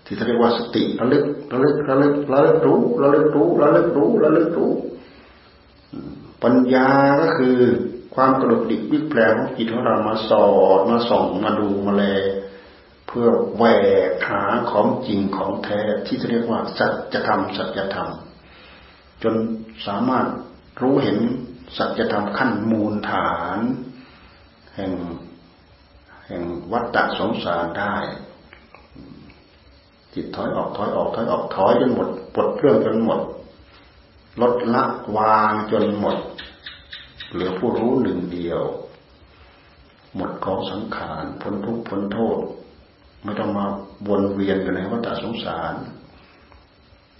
[0.04, 4.72] ที่เรียกว่าสติระลึกระลึกระลึกระลึกรู้ระลึกรู้ระลึกรู้ระลึกรู้
[6.42, 6.88] ปัญญา
[7.20, 7.56] ก็คือ
[8.14, 10.46] ความกระดุกดิกวิแปลของจิตของเรามาสอ
[10.78, 12.04] ดมาส่องมาดูมาแล
[13.12, 13.64] เพื่อแหว
[14.10, 18.08] กหาของจริงของแท้ที่เรียกว่าสัจธรรมสัจธรรม
[19.22, 19.34] จน
[19.86, 20.26] สามารถ
[20.80, 21.18] รู้เห็น
[21.76, 23.58] สัจธรรมขั้นมูลฐาน
[24.76, 24.92] แห่ง
[26.26, 26.42] แห่ง
[26.72, 27.96] วัฏฏะสงสารได้
[30.14, 33.20] จิตถอยออกถอยออกถอยออกถอยจนหมดปลดเครื่องจนหมด
[34.40, 34.84] ลดละ
[35.16, 36.18] วางจนหมด
[37.30, 38.62] เหลือผู้รู้หนึ่งเดียว
[40.16, 42.38] หมดกองสังขารพ้นทุกข์พ้นโทษ
[43.24, 43.64] ไม่ต้องมา
[44.08, 45.74] วนเวียนอยู่ในวัฏสงสาร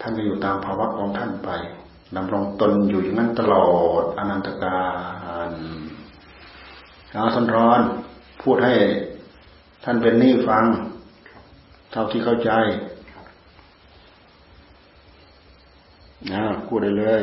[0.00, 1.50] ท่านจะอยู่ตามภาวะของท่านไป
[2.16, 3.68] ดำรงตนอยู่อย่างนั้นตลอ
[4.02, 4.80] ดอนันตกา
[5.48, 5.50] ล
[7.12, 7.80] เอาท่านร้อน
[8.42, 8.74] พูดให้
[9.84, 10.64] ท่านเป็นนี่ฟัง
[11.92, 12.50] เท่าที่เข้าใจ
[16.32, 17.22] นะพูดได้เลย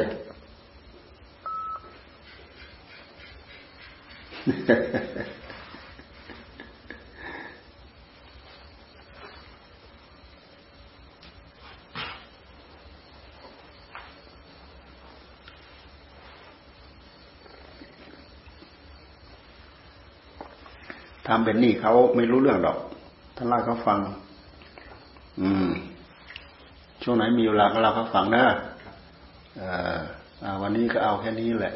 [21.27, 22.77] ทำเป็นนี่เขาไม่รู้เรื่องดอก
[23.35, 23.99] ท่านเล่าเขาฟัง
[25.41, 25.69] อืม
[27.03, 28.45] ช่วงไหนมีเวลาก็เล่าเขาฟังนะ
[29.57, 29.63] เอ
[29.95, 29.97] อ
[30.61, 31.75] วันนี้ก็เอาแค่นี้แหละ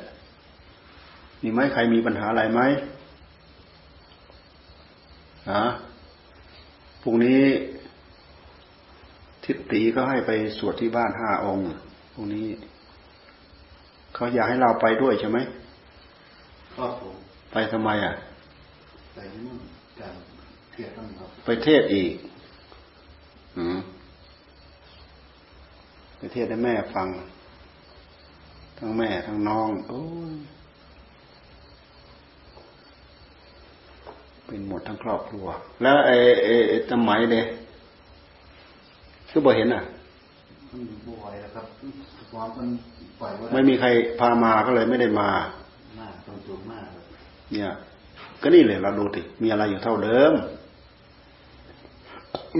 [1.41, 2.61] มีไหมใครมีปัญหาอะไรไหม
[5.51, 5.63] ฮะ
[7.01, 7.41] พรุ่งนี้
[9.45, 11.65] ทิฏฐีก็ให้ไปสวดที่บ้านห้าองค์
[12.13, 12.47] พรุ่งนี้
[14.15, 15.37] เขาอยากให้เราไปด้วยใช่ไหม
[16.75, 17.15] ครับผม
[17.51, 18.13] ไปทำไมอะ
[19.13, 19.60] ไปนู่น
[20.00, 20.15] การ
[20.74, 22.13] เทศนั่นครับไปเทศอีก
[23.58, 23.80] อืม
[26.17, 27.08] ไปเทศให้แม่ฟัง
[28.78, 30.34] ทั้งแม่ทั้งน้องโอ้ย
[34.45, 35.45] เป็นหมดทั้งครอบครัว
[35.82, 37.41] แล้วไอ้ไอ้ทำไมเด้
[39.30, 39.84] คือบ่เห็นอะ
[40.71, 41.65] มันบ่อยนะครับ
[42.32, 42.69] ความมัน
[43.19, 43.88] ปล่อยไม่มีใคร
[44.19, 45.30] พามาก็เลยไม่ได้มา
[45.95, 46.86] หน้าตรงจุดมาก
[47.54, 47.69] เนี่ย
[48.41, 50.34] ก็นี่เลยเราดูติมีอะไรอยู่เท่าเดิม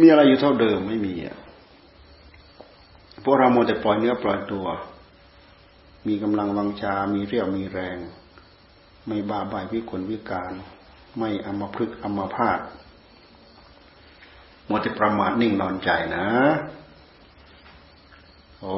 [0.02, 1.38] มีอะไรอยู่เท่าเดิมไม่มีอะ
[3.24, 4.68] พวกเราโมแต่ปล่อยเนื้อปล่อยตัว
[6.08, 7.98] มีกำลังวังชา มีเรี่ยวมีแรง
[9.08, 10.52] ไม่บ้าใบวิกลวิการ
[11.18, 12.60] ไม่อมพฤกอมพาต
[14.66, 16.26] โมแต่ประมาทนิ่งนอนใจนะ
[18.60, 18.78] โอ้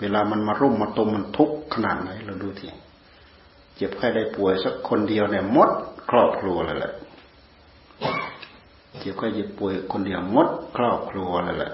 [0.00, 2.68] เวลามันมารุ่มมาตมมันทุกข์ขนาดไหนเราดูที
[3.76, 5.70] เจ็บไข้ได้ป่วยสักคนเดียวเนี่ยมด
[6.10, 6.92] ครอบครัวเลยแหละ
[8.98, 11.72] เจ็บไข้เจ็บป่วยคนเดียวมดครอบครัวเลยแหละ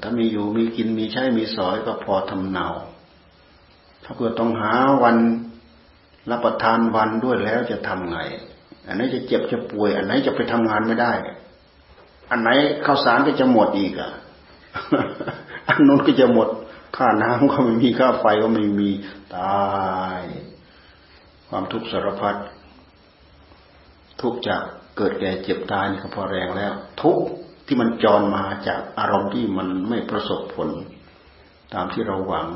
[0.00, 2.66] ถ้ามีอยู่มีกินมีใช้มีสอยก็พอทำเนา
[4.04, 5.16] ถ้าเกิดต้องหาวัน
[6.30, 8.18] รับประทานวันด้วยแล้วจะทำไง
[8.86, 11.12] อันไหนจะเจ็บจะป่วย อันไหนจะไปทำงานไม่ได้
[12.30, 12.48] อันไหน
[12.84, 14.10] ข้าวสารก็จะหมดอีกอะ
[15.68, 16.48] อันนู้นก็จะหมด
[16.96, 18.90] ค่าน้ำก็ไม่มีค่าไฟก็ไม่มี
[19.36, 19.60] ตา
[20.20, 20.22] ย
[21.50, 22.36] ความทุกข์สารพัด
[24.20, 24.62] ทุกจาก
[24.96, 27.18] เกิดแก่เจ็บตายนี่ก็พอแรงแล้ว ทุก
[27.66, 30.68] ที่มันจรมาจากอารมณ์ที่มันไม่ประสบผล
[31.74, 32.48] ตามที่เราหวัง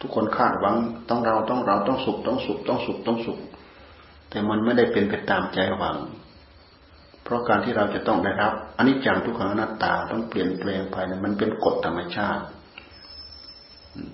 [0.00, 0.76] ทุกคนคาดหวัง
[1.08, 3.38] ต้องเราต้องเราต้องสุขต้องสุขต้องสุขต้องสุข
[4.30, 5.96] แต่มันไม่ได้เป็นไปตามใจหวัง
[7.24, 12.44] เพราะการที่เราจะต้องได้รับอันนี้จังทุกขังอนัตตาต้องเปลี่ยนแปลงภายในมันเป็นกฎธรรมชาติ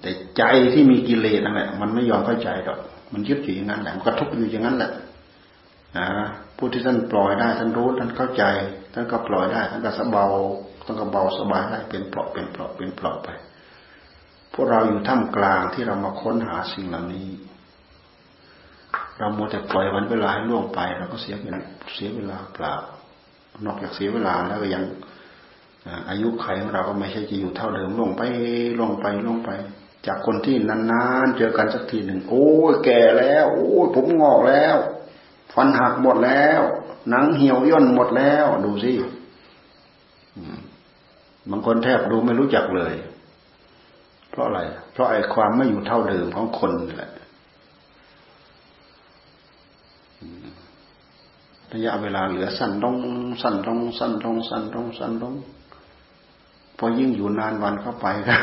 [0.01, 2.81] แต่ใจที่มีกิเลสนั่นแหละมันไม่ยอมเข้าใจหรอก
[3.13, 4.91] มันยึดอยู่อย่างนั้นแหละมันกระทุกอยู่อย่างนั้นแหละ
[5.97, 6.07] นะ
[6.57, 8.45] ผู้ที่ท่านปล่อยได้ท่านรู้ท่านเข้าใจ
[8.95, 10.25] ท่านก็ปล่อยได้ท่านก็สบา
[10.85, 13.29] ท่านก็เบาสบายได้เป็นเปลาะเป็นเปลาะเป็นเปลาะไป
[14.53, 17.29] พวกเราอยู่ท่ามกลางที่เรามาค้นหาสิ่งเหล่านี้
[19.19, 21.55] เราโมแต่ปล่อยวันเวลาให้ล่วงไปเราก็เสียเป็น
[21.95, 22.75] เสียเวลาเปล่า
[23.65, 24.83] นอกจากเสียเวลาแล้วก็ยัง
[26.11, 28.23] อายุไขของเราก็ไม่ใช่จะอยู่เท่าเดิมลงไป
[28.81, 29.51] ลงไปลงไป
[30.07, 34.77] จากคนที่นานๆเจอกันสักทีหนึ่งโอ้ยแก่แล้ว โอ้ยผมงอกแล้ว
[35.55, 36.61] ฟันหักหมดแล้ว
[37.11, 38.93] หนังเหี่ยวย่นหมดแล้ว ดูสิ
[41.51, 42.95] บางคนแทบดูไม่รู้จักเลย
[44.31, 44.61] เพราะอะไร
[44.93, 47.13] เพราะไอ้ความไม่อยู่เท่าเดิมของคนนี่แหละ
[51.73, 52.97] ระยะเวลาเหลือสั้นลง
[53.43, 55.35] สั้นลงสั้นลงสั้นลงสั้นลง
[56.79, 58.35] พอยิ่งอยู่นานวันเข้าไปก็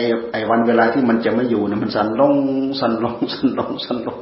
[0.00, 2.34] ไอ้ไอ้วันเวลาที่มันจะไม่อยู่เนี่ยมันสั้นลง
[2.80, 4.18] สั้นลงสั้นลงสั้นลง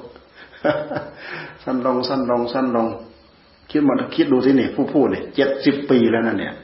[1.65, 2.87] สั้นลงสั้นลงสั้นลง
[3.71, 6.55] คิดมาคิดดูสิเนี่ยผู้พูดเนี่ยเจ็ดสิบปีแล้วนั่นเนี่ย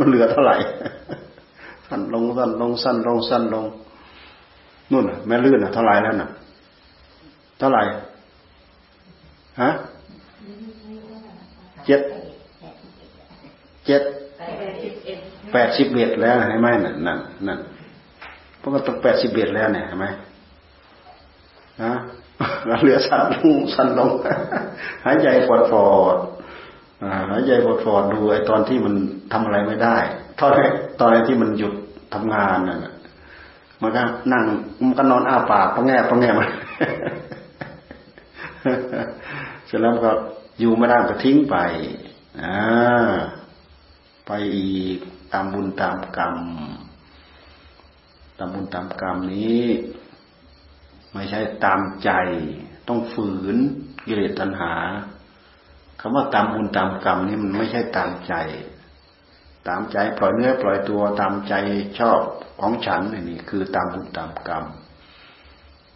[0.00, 0.56] มันเหลือเท่าไหร่
[1.88, 3.64] สั้นลงสั้นลงสั้นลงสั้นลง
[4.90, 6.28] นู่นแม่ลื่นอะเท่าไหร่แล้วน่ะ
[7.58, 7.82] เท่าไหร่
[9.60, 9.70] ฮะ
[11.86, 12.00] เจ็ด
[13.86, 14.02] เจ็ด
[15.52, 17.58] แปดสิบเอ็ดแล้วเห็นไหมนั่นนั่นนั่น
[18.60, 20.06] พวกก็ต้องแปดสิบเอ็ดแล้วเนี่ยเห็นไหม
[21.82, 21.92] นะ
[22.66, 24.10] เราเหลือสั่นลงสั่นลง
[25.04, 26.16] หายใจปวดฟอด
[27.30, 28.94] หายใจปวดฟอดดูไอ้ตอนที่มัน
[29.32, 29.96] ทำอะไรไม่ได้
[30.40, 30.50] ตอน
[31.00, 31.74] ตอนที่มันหยุด
[32.14, 32.94] ทำงานน่ะ
[33.82, 34.44] มันก็นั่ง
[34.84, 36.46] มันก็นอนอ้าปากปังแง่ปังแง่มา
[39.66, 40.12] เสร็จแล้วก็
[40.60, 41.56] อยู่ไม่ได้ก็ทิ้งไป
[42.40, 42.54] อ่า
[44.32, 44.98] ไปอีก
[45.32, 46.36] ตามบุญตามกรรม
[48.38, 49.64] ตามบุญตามกรรมนี้
[51.12, 52.10] ไม่ใช่ตามใจ
[52.88, 53.56] ต้องฝืน
[54.06, 54.74] กิเลสตัณหา
[56.00, 58.34] คำว่าตามบุญตามกรรมนี่มันไม่ใช่ตามใจ
[59.68, 61.54] ตามใจปล่อยเนื้อปล่อยตัวตามใจ
[61.98, 62.20] ชอบ
[62.60, 64.64] ของฉันนี่คือตามบุญตามกรรม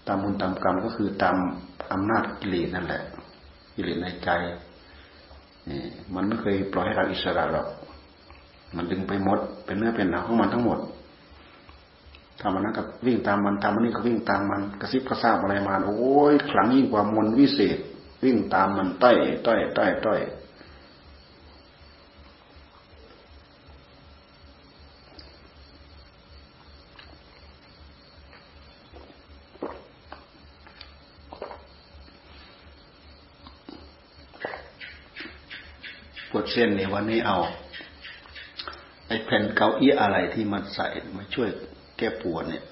[0.06, 1.36] ตามบุญตามกรรมก็คือตาม
[1.92, 3.02] อำนาจกิเลสนั่นแหละ
[3.74, 4.30] กิเลสในใจ
[5.68, 5.82] นี่
[6.14, 7.68] มันไม่เคยปล่อยให้เราอิสระหรอก
[8.76, 10.78] มันดึงไปหมด เป็นเนื้อเป็นหนังของมันทั้งหมด
[12.40, 17.78] ทำมันนั้นก็วิ่งตามมันทำมันนี่ก็วิ่งตามมันกระซิบกระซาบอะไรมาโอ้ยขลังยิ่งกว่ามนวิเศษ
[18.24, 20.20] วิ่งตามมันต้อยต้อยต้อยต้อย
[36.30, 37.36] ปวดเส้นเนี่ยวันนี้เอา
[39.08, 40.86] ไอ้แผ่นเกาอี้อะไรที่มันใส่
[41.16, 41.48] มาช่วย
[41.98, 42.64] แก้ปวดเนี่ย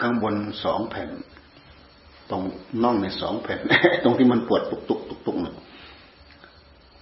[0.00, 1.10] ข้างบนสองแผ่น
[2.30, 2.42] ตรง
[2.82, 3.60] น่องในสองแผ่น
[4.04, 5.54] ตรงที่มันปวดตุกตุกตุกตุกเนี่ย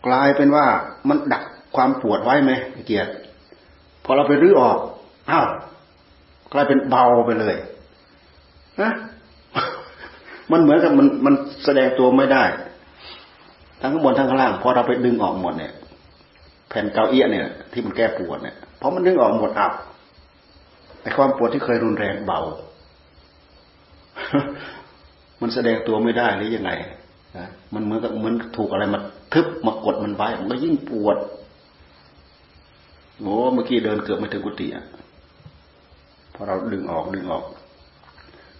[0.06, 0.66] กลายเป็นว่า
[1.08, 1.44] มันดัก
[1.76, 2.52] ความปวดไว้ไหม
[2.86, 3.12] เกียรติ
[4.04, 4.78] พอเราไปรื้อออก
[5.30, 5.46] อ้าว
[6.52, 7.56] กลายเป็นเบาไปเลย
[8.80, 8.92] นะ
[10.52, 12.44] มันเหมือนกับมันมันแสดงตัวไม่ได้
[13.80, 15.72] ทั้งข้างบนทั้งข้างล่างพอเราไปดึงออกหมดเนี่ย
[16.76, 19.72] ผ่นเกาเอี้ยเนี่ย ที่มันแก้ปวดเนี่ยเพอมันดึงออกหมดอับ
[21.02, 22.40] ไอความปวดที่เคยรุนแรงเบา
[25.40, 26.70] มันแสดงตัวไม่ได้หรือยังไง
[27.74, 29.00] มันเหมือนกับเหมือนถูกอะไรมา
[29.34, 31.16] ทึบมากดมันไว้มันก็ยิ่งปวด
[33.20, 34.84] โอ้เมื่อกี้เดินเกือบไม่ถึงกุฏิอะ
[36.34, 37.44] พอเราดึงออกดึงออก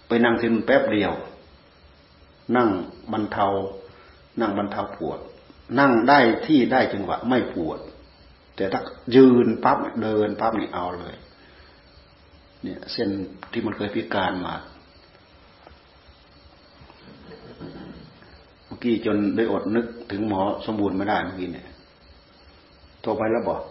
[0.07, 1.11] ไปนั่งที่มันแป๊บเดียว
[2.55, 2.69] นั่ง
[3.13, 3.47] บรรเทา
[4.41, 5.19] นั่งบรรเทาปวด
[5.79, 7.79] นั่งได้ที่ได้จังหวะไม่ปวด
[8.57, 8.81] แต่ถ้า
[9.15, 11.15] ยืนปั๊บเดินปั๊บนี่เอาเลย
[12.63, 13.09] เนี่ยเส้น
[13.51, 14.55] ที่มันเคยพิการมา
[18.65, 21.67] เมื่อกี้จนได้อดนึกถึงหมอสมบูรณ์ไม่ได้เมื่อกี้เนี่ย
[23.01, 23.61] โทรไปแล้วบอก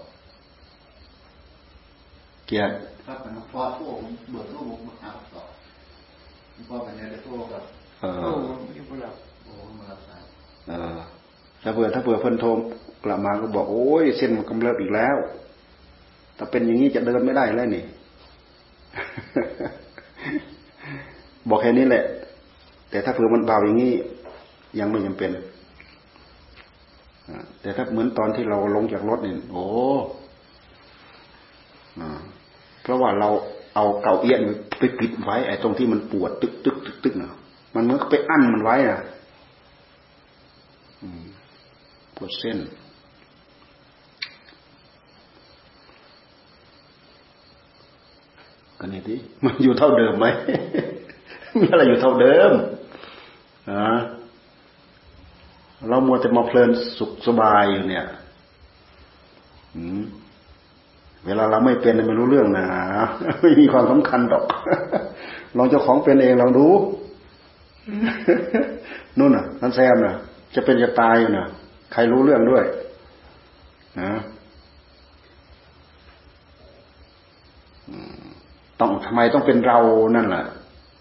[2.47, 2.75] เกียรติ
[3.07, 3.85] ครับมันพอโทร
[4.31, 5.43] เบื่อโทรมาหาต่อ
[6.69, 7.63] พอมันเนี่ยได้โทรกับ
[8.01, 10.23] เออไม่พอรับโอ้มารับสาย
[10.69, 10.99] เออ
[11.63, 12.51] ถ้าเผื่อถ้าเผื่อเพิ่นโทร
[13.07, 15.17] กลับมาก็บอกโอ้ยเส้นมันกำเริบอีกแล้ว
[16.39, 17.85] ถ้าเป็นอย่างนี้จะเดินไม่ได้แล้วนี่
[21.49, 22.05] บอกแค่นี้แหละ
[22.91, 23.93] แต่ถ้าเผื่อมันเบาอย่างนี้
[24.79, 25.31] ยังไม่จำเป็น
[27.61, 29.65] แต่ถ้าเหมือนตอนที่เราลงจากรถนี่โอ้
[32.83, 33.29] เพราะว่าเรา
[33.75, 34.41] เอาเก่าเอี้ยน
[34.79, 37.35] ไปปิดไว้ ไอ้ตรงที่มันปวดตึกตึกตึกตึกเนาะ
[37.75, 39.01] มันเหมือนไปอั้นมันไว้นะ
[42.17, 42.59] ปวดเส้น
[48.81, 50.27] กันนี่ดิมันอยู่เท่าเดิมไหม
[51.61, 52.51] มีอะไรอยู่เท่าเดิม
[53.71, 53.97] อ่า
[55.89, 58.05] เรามัวแต่มาเพลินสุขสบายอยู่เนี่ย
[61.27, 62.67] เวลาเราไม่เป็นไม่รู้เรื่องนะ
[63.43, 64.45] ไม่มีความสำคัญหรอก
[65.57, 66.67] ลองเจ้าของเป็นเองลองดู
[69.19, 70.15] นู่นน่ะนั่นแซมน่ะ
[70.55, 71.47] จะเป็นจะตายอยู่น่ะ
[71.93, 72.65] ใครรู้เรื่องด้วย
[74.01, 74.11] นะ
[78.81, 79.79] ต้องทำไมต้องเป็นเรา
[80.17, 80.45] นั่นแหละ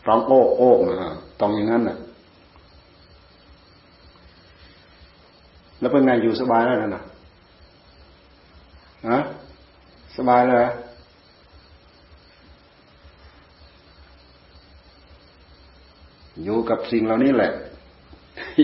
[0.08, 1.98] ร้องโอ้โอ้นะต้องอย่างนั้นน่ะ
[5.80, 7.04] แล้วเป็นไงอยู่สบายแล้วนะ
[9.10, 9.20] ฮะ
[10.18, 10.60] สบายเลย
[16.44, 17.52] อยู่กับสิ่งเหล่านี้แหละ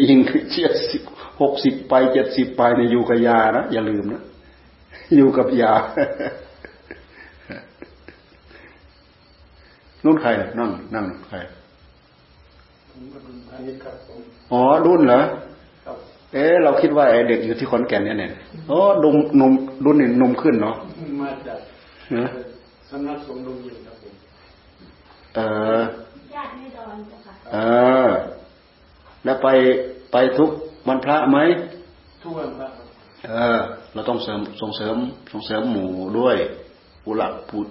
[0.06, 0.18] ยิง
[0.52, 1.02] เจ็ดสิบ
[1.42, 4.24] หกสิบไปเจ็ดสิบไปในอยู่กับยานะอย่าลืมนะ
[5.16, 5.74] อยู่กับยา
[10.06, 11.38] นุ่นใครนั่งนั่งใคร
[14.52, 15.22] อ๋อรุ่นเหรอ
[16.34, 18.32] เอ๊เราคิดว่าไอเด็กอยู่ที่ขอนแก่นเนี่ยเนี่ย
[18.70, 19.54] โอ้ดุมนุ่ม
[19.86, 20.76] รุ่นนี่นุ่มขึ้นเนาะ
[21.22, 21.60] มาจาก
[22.90, 24.14] สำนักสงฆ์ดงยินครับผม
[25.36, 25.40] เอ
[25.78, 25.82] อ
[26.36, 27.58] ญาติไม่ดอนจ้ะค่ะเอ
[28.06, 28.08] อ
[29.24, 29.48] แล้วไป
[30.12, 30.50] ไปทุก
[30.88, 31.38] วันพระไหม
[32.24, 32.68] ทุกวันพระ
[33.26, 33.60] เออ
[33.94, 34.96] เราต้องเสริมส่งเสริม
[35.32, 36.36] ส่งเสริมหมู่ด้วย
[37.04, 37.62] ผู้หลักผู้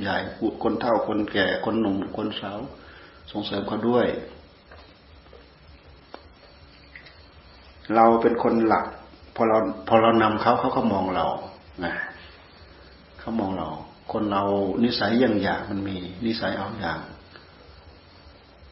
[0.00, 0.16] ใหญ่
[0.62, 2.58] คนเฒ่าคนแก่คนหนุ่มคนสาว
[3.30, 4.06] ส่งเสริมเขาด้วย
[7.94, 8.86] เราเป็นคนหลัก
[9.34, 11.26] พอเราพอเรานำเขาเขาก็มองเรา
[11.80, 11.86] ไง
[13.18, 13.68] เขามองเรา
[14.12, 14.42] คนเรา
[14.84, 16.98] นิสัยอย่างอย่างมันมี นิสัยเอาอย่าง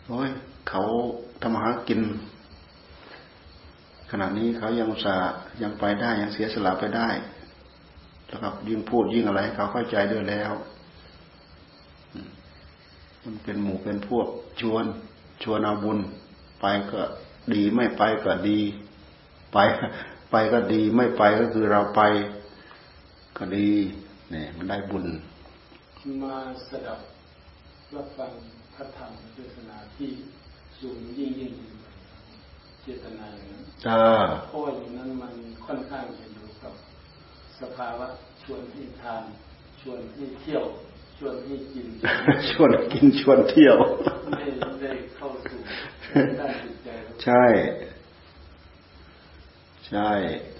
[0.07, 0.31] โอ้ย
[0.68, 0.83] เขา
[1.40, 2.00] ทำมาหากิน
[4.11, 5.16] ขณะนี้เขายังสา
[5.62, 7.09] ยังไปได้ยังเสียสละไปได้
[8.28, 10.52] แล้วก็ยิ่งพูดยิ่งอะไร เขาเข้าใจด้วยแล้ว
[13.28, 14.28] มันเป็นหมู่เป็นพวก
[14.60, 14.84] ชวน
[15.42, 15.98] ชวนเอาบุญ
[16.60, 17.00] ไปก็
[17.54, 18.58] ดีไม่ไปก็ดี
[19.52, 19.58] ไป
[20.30, 22.00] ไปก็ดีไม่ไปก็คือเราไป
[23.36, 23.68] ก็ดี
[24.30, 25.06] เนี่ยมันได้บุญ
[26.22, 26.36] มา
[26.68, 27.00] สดับ
[27.94, 28.30] รับฟัง
[28.74, 30.10] พระธรรมเทศนาที่
[30.78, 31.52] สูงยิ่งยิ่ง
[32.82, 33.62] เจตนาอย่างนั้น
[34.48, 35.34] เพราะอย่างนั้นมัน
[35.66, 36.72] ค่อนข้างจะอยู่กับ
[37.60, 38.06] สภาวะ
[38.42, 39.22] ชวนที่ทาน
[39.80, 40.64] ชวนที่เที่ยว
[41.18, 41.87] ชวนที่กิน
[42.50, 43.76] ชวนกินชวนเที่ยว
[44.31, 44.44] ไม่
[44.83, 45.59] ได้เข้าสู่
[46.40, 46.88] ด้านจิตใจ
[47.24, 47.44] ใช่
[49.88, 50.11] ใช่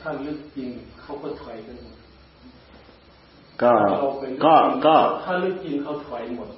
[0.01, 0.69] ถ้าลึกจริง
[1.01, 1.97] เขาก็ถอยกันหมด
[3.63, 3.75] ก็
[4.45, 4.55] ก็
[4.87, 6.49] ก็ถ้าลึกจริงเขาถอยหมด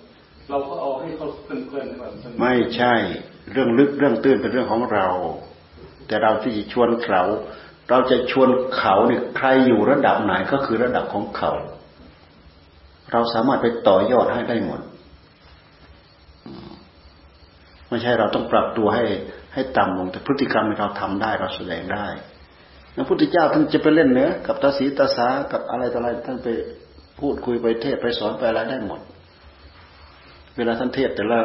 [0.50, 2.10] เราก็เอาให้เขาเพลินๆก่อน
[2.40, 2.94] ไม่ใช่
[3.52, 5.08] เรื่องลึกเรื่องตื้นเป็นเรื่องของเรา
[6.06, 7.22] แต่เราที่จะชวนเขา
[7.88, 11.52] เราจะชวนเขาเนี่ยใครอยู่ระดับไหนก็คือระดับของเขา
[13.12, 14.80] เราสามารถไปต่อยอดให้ได้หมด
[17.88, 19.04] ไม่ใช่เราต้องปรับตัวให้
[19.54, 22.06] ให้ต่ำลงแต่พฤติกรรมเราทำได้เราแสดงได้
[22.94, 26.48] พระพุทธเจ้าท่านจะไปเล่นเนื้อกับตาสีตาสากับอะไรต่ออะไรท่านไป
[27.20, 29.00] พูดคุยไปเทศไปสอนไปอะไรได้หมด
[30.56, 31.38] เวลาท่านเทศแต่ละ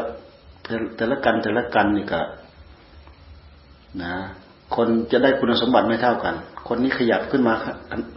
[0.97, 2.22] แต่ละกันแต่ละกันนี่ก็
[4.03, 4.16] นะ
[4.76, 6.36] คนจะได้คุณสมบัติไม่เท่ากัน
[6.67, 7.53] คนนี้ขยับขึ้นมา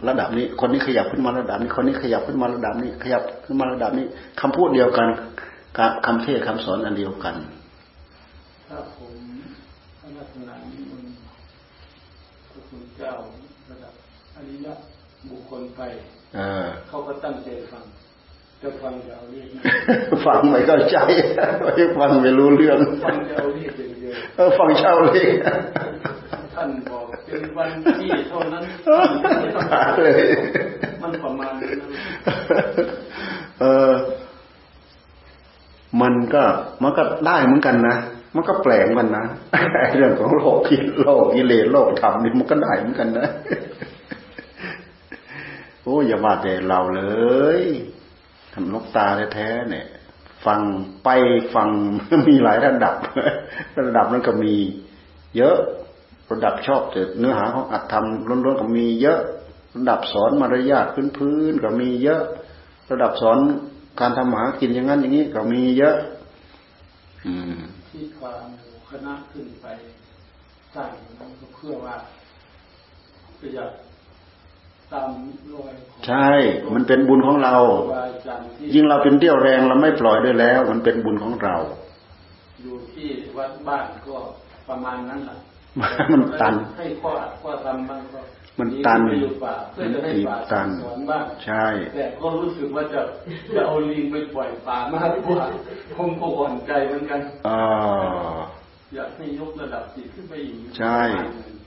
[0.07, 4.05] ระดับนี้ คนนี้ขยับขึ้นมาระดับนี้ คนนี้ขยับขึ้นมาระดับนี้ ขยับขึ้นมาระดับนี้
[4.41, 5.07] คำพูดเดียวกัน
[6.05, 7.35] คำเทศคำสอนอันเดียวกัน
[12.97, 13.13] เจ้า
[13.71, 13.93] ระดับ
[14.35, 14.73] อริยะ
[15.29, 15.81] บุคคลไป
[16.87, 17.83] เขาก็ตั้งใจฟัง
[18.63, 19.47] จะฟังจะเอาเรียก
[20.25, 20.97] ฟังไม่เข้าใจ
[21.75, 25.27] ไม่ฟังไม่รู้เรื่องฟังจะเอาเรียกเป็นเดียวเออฟังเช่าเลย
[26.55, 28.63] ท่านบอกเป็นวันที่เท่านั้น
[30.03, 30.23] เลย
[31.01, 31.77] มันประมาณนั้น
[33.59, 33.91] เออ
[36.01, 36.43] มันก็
[36.83, 37.95] มันก็ได้เหมือนกันนะ
[38.35, 39.25] มันก็แปลงมันนะ
[39.95, 43.27] เรื่องของโลกกิโลกกิเลสโลกธรรมนี่มันก็ได้เหมือนกันนะ
[45.83, 47.01] โอ้อย่าว่าแต่เราเล
[47.59, 47.63] ย
[48.59, 49.85] ทำนกตาแท้ๆเนี่ย
[50.45, 50.61] ฟัง
[51.03, 51.09] ไป
[51.55, 51.69] ฟัง
[52.27, 52.95] มีหลายระดับ
[53.87, 54.53] ระดับนั้นก็มี
[55.37, 55.57] เยอะ
[56.31, 59.19] ระดับชอบแต่เนื้อหาของอัตธรรมล้วนๆก็มีเยอะ
[59.77, 60.85] ระดับสอนมารยาท
[61.17, 62.21] พื้นๆก็มีเยอะ
[62.91, 63.37] ระดับสอน
[63.99, 65.95] การทำหากินอย่างนั้นอย่างนี้ก็มีเยอะ
[67.25, 68.47] อืมที่ความ
[68.89, 69.65] คณะขึ้นไป
[70.73, 70.89] สร้าง
[71.19, 71.95] ก็เพื่อว่า
[73.39, 73.87] ประหยัดตามรอย
[76.07, 76.29] ใช่
[76.73, 77.55] มันเป็นบุญของเรา
[78.73, 81.55] ยิ่งเราเป็นเดี่ยวแรงเราไม่ปล่อยด้วยแล้ว มันเป็นบุญของเรา
[82.61, 84.17] อยู่ที่วัดบ้านก็
[84.69, 85.37] ประมาณนั้นแหละ
[86.11, 87.11] มันตันให้ข้อ
[87.41, 88.19] ข้อทำบ้างก็
[88.59, 89.01] มันตัน
[89.73, 91.65] เพื่อจะให้ป่าตันสอนบ้างใช่
[91.95, 93.01] แต่ก็รู้สึกว่าจะ
[93.55, 95.45] จะเอาลิงไปปล่อยป่ามากกว่า
[95.97, 97.49] คงก็อ่อนใจเหมือนกันอ
[98.95, 100.99] อยากให้ยกระดับจิตขึ้นไปอีกใช่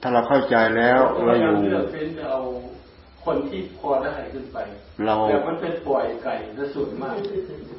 [0.03, 2.41] ถ้าเราเข้าใจแล้วเราอยู่เลือกเฟ้นจะเอา
[3.25, 4.59] คนที่พอได้ขึ้นไป
[5.05, 7.14] เราแต่มันเป็นปล่อยไก่ซะสุดมาก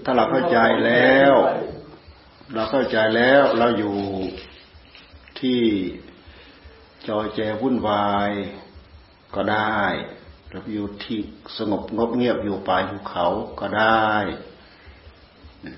[0.06, 1.34] ถ้าเราเข้าใจแล้ว
[2.54, 3.96] เราเข้าใจแล้วเราอยู่
[5.40, 5.62] ที่
[7.08, 8.32] จอยแจวุ่นวาย
[9.36, 9.82] ก็ได้
[10.52, 11.20] เราอยู่ที่
[11.58, 13.26] สงบงบเงียบอยู่ป่าอยู่เขา
[13.60, 14.12] ก็ได้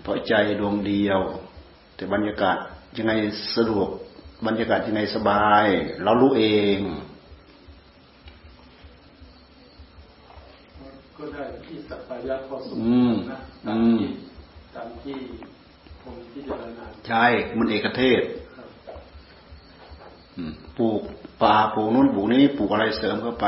[0.02, 1.20] เพราะใจดวงเดียว
[1.96, 2.58] แต่บรรยากาศ
[2.98, 3.12] ยังไง
[3.56, 3.90] สะดวก
[4.46, 5.66] บรรยากาศยังไงสบาย
[6.04, 6.46] เรารู้เอ
[6.78, 6.80] ง
[11.18, 14.08] ก็ได้ที่ สัพพยะพอสมควรนะตามที่
[14.76, 15.18] ตามที่
[16.02, 17.26] ผมที่จะรนาใช่
[17.58, 18.22] มันเอกเทศ
[20.78, 21.02] ปลูก
[21.44, 23.46] ป่าปลูกนู้นปลูกนี้ปลูกอะไรเสริมเข้าไป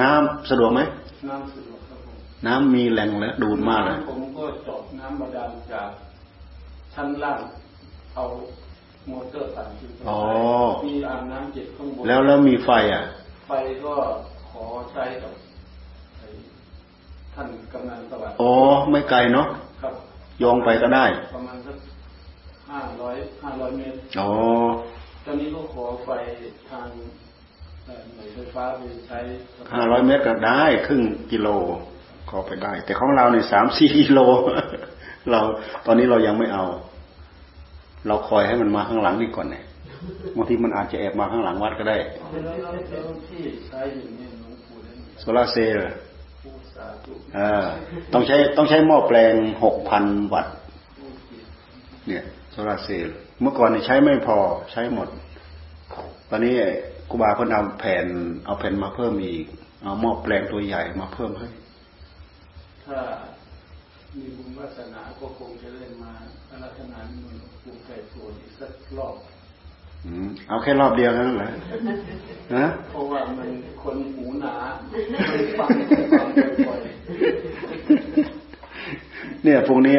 [0.00, 0.80] น้ำสะดวกไหม
[1.28, 5.88] น้ำสะดวกครับผมน้ำมีแหล่งแล้วดูดมากเลยผมก็จบน้ำบาดาลจาก
[6.94, 7.40] ชั้นล่าง
[8.14, 8.24] เอา
[9.10, 10.00] มอเตอร์ปั่นขึ้นไป
[10.86, 13.02] มีอ่างน้ำเจ็ดข้างบนแล้วแล้วมีไฟอะ
[13.48, 13.52] ไฟ
[13.84, 13.94] ก็
[14.50, 15.32] ขอใช้กับ
[17.34, 18.52] ท่านกำนันสวัสดิ์อ๋อ
[18.90, 19.46] ไม่ไกลเนาะ
[19.82, 19.94] ครับ
[20.42, 21.04] ยองไปก็ได้
[21.34, 21.76] ประมาณสัก
[22.70, 24.30] ห้าร้อยห้าร้อยเมตรอ๋อ
[25.24, 26.10] ตอนนี้ก็ขอไฟ
[26.70, 26.88] ทาง
[27.86, 29.18] หน่วยไฟฟ้าไปใช้
[29.74, 31.48] ห้าร้อยเมตรก็ได้ ครึ่งกิโล
[32.30, 34.20] ขอไปได้ แต่ของเราเนี่ยสามสี่กิโล
[35.30, 35.40] เรา
[35.86, 36.64] ตอนนี้เรายังไม่เอา
[38.06, 39.64] เราคอยให้มันมาข้างหลังนี่ก่อนเนี่ย
[40.36, 41.96] บางทีมันอาจจะแอบมาข้างหลังวัดก็ได้
[45.20, 45.92] โซลาเซลล์
[48.12, 50.54] ต้องใช้ต้องใช้หม้อแปลงหกพันวัตต์
[52.08, 54.38] เนี่ยโซลาเซลล์เมื่อก่อนนี่ใช้ไม่พอ
[54.72, 55.08] ใช้หมด
[56.30, 56.54] ตอนนี้
[57.10, 58.06] กูบาเพิ่นเอาแผ่น
[58.46, 59.44] เอาแผ่นมาเพิ่มอีก
[59.82, 61.48] เอาหม้อแปลงตัวใหญ่มาเพิ่มให้
[62.84, 62.98] ถ้า
[64.16, 66.12] มีบุญวาสนาก็คงจะเล่นมา
[66.50, 69.16] อารัธนามันปลูกไก่ตัวอีกสักรอบ
[70.48, 71.50] เอาแค่รอบเดียวนั่นแหละ
[72.56, 73.48] นะเพราะว่ามัน
[73.82, 74.54] คนหูหนา
[74.90, 74.98] ไม่
[75.58, 75.70] ฟัง
[76.20, 76.28] ฟัง
[76.68, 76.80] บ่อย
[79.44, 79.98] เนี่ยพวกนี้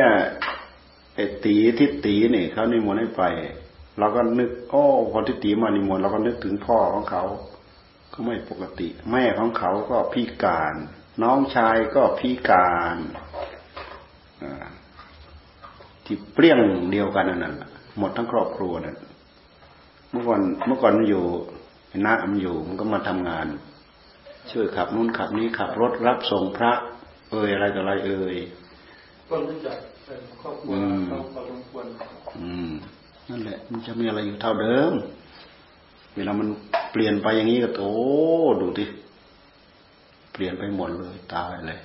[1.15, 3.23] ไอ้ตีทิฏตีเนี่ยเขานิมนต์ให้ไป
[3.99, 7.23] เราก็นึก โอ้พอทิฏตีมานิมนต์เราก็นึกถึงพ่อของเขา
[8.09, 10.73] เขาไม่ปกติ แม่ของเขาก็พิการ
[11.23, 12.97] น้องชายก็พิการ
[16.05, 16.59] ที่เปรี้ยง
[16.91, 17.55] เดียวกันนั่น
[17.97, 18.97] หมดทั้งครอบครัวนั่น
[20.09, 21.25] เมื่อก่อนเมื่อก่อนมันอยู่
[22.05, 23.47] น้ามันอยู่มันก็มาทำงาน
[24.51, 26.71] ช่วยขับนู้นขับนี้ขับรถรับส่งพระ
[27.31, 28.35] เอ่ยอะไรต่ออะไรเอ่ย
[29.29, 30.73] ก็รู้จักเป็นครอบครัว
[31.07, 31.85] เขาพอสมควร
[32.37, 32.71] อืม
[33.29, 34.93] นั่นแหละ มันจะมีอะไรอยู่เท่าเดิม
[36.15, 36.47] เวลามัน
[36.91, 37.95] เปลี่ยนไปอย่างนี้ก็โอ้
[38.61, 38.85] ดูดิ
[40.33, 41.79] เปลี่ยนไปหมดเลยตายเลย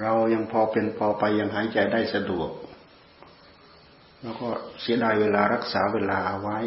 [0.00, 2.50] เรายังพอเป็นพอไปยังหายใจได้สะดวก
[4.22, 4.48] แล้วก็
[4.80, 6.58] เสียดายเวลารักษาเวลาไว้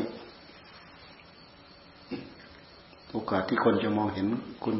[3.11, 4.27] โอกาสที่คนจะมองเห็น
[4.63, 4.77] คุณ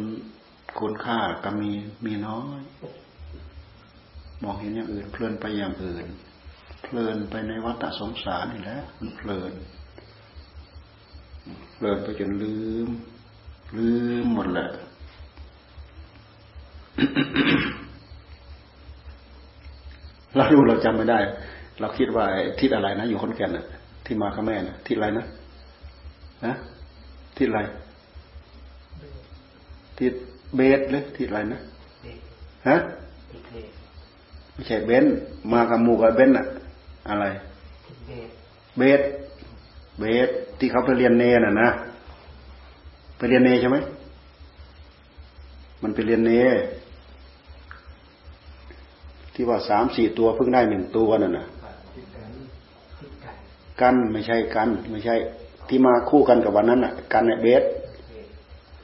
[0.79, 1.71] คุณค่าก็มี
[2.05, 2.61] มีน้อย
[4.43, 6.05] มองเห็นอย่างอื่น เพลินไปอย่างอื่น
[6.83, 9.53] เพลินไปในวัฏสงสารนี่แหละมันเพลิน
[11.73, 12.57] เพลินไปจนลื
[12.87, 12.89] ม
[13.77, 13.89] ลื
[14.23, 14.69] มหมดแหละ
[20.35, 21.19] เราดูเราจำไม่ได้
[21.79, 22.25] เราคิดว่า
[22.59, 23.65] ทิศอะไรนะ อยู่คนแก่นน่ะ
[24.05, 25.25] ที่มากับแม่นะทิศอะไรนะ
[26.45, 26.53] นะ
[27.37, 27.61] ทิศอะไร
[29.99, 30.13] ทิศ
[30.55, 31.59] เบสเลยทิศอะไรนะ
[32.67, 32.77] ฮะ
[34.53, 35.05] ไม่ใช่เบน
[35.53, 36.45] มากับหมูกับเบนอะ
[37.09, 37.25] อะไร
[38.77, 39.01] เบส
[39.99, 40.29] เบส
[40.59, 41.69] ที่เขาไปเรียนเนน่ะนะ
[43.17, 43.77] ไปเรียนเนใช่ไหม
[45.81, 46.31] มันไปเรียนเน
[49.33, 51.45] ที่ว่าสามสี่ตัวเพิ่งได้หนึ่งตัวนั่นน่ะ
[53.81, 55.15] กันไม่ใช่กัน ไม่ใช่
[55.67, 57.63] ที่มาคู่กันกับวันนั้นน่ะ กันเนี่ยเบส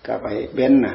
[0.05, 0.93] กับไปเบนน่ะ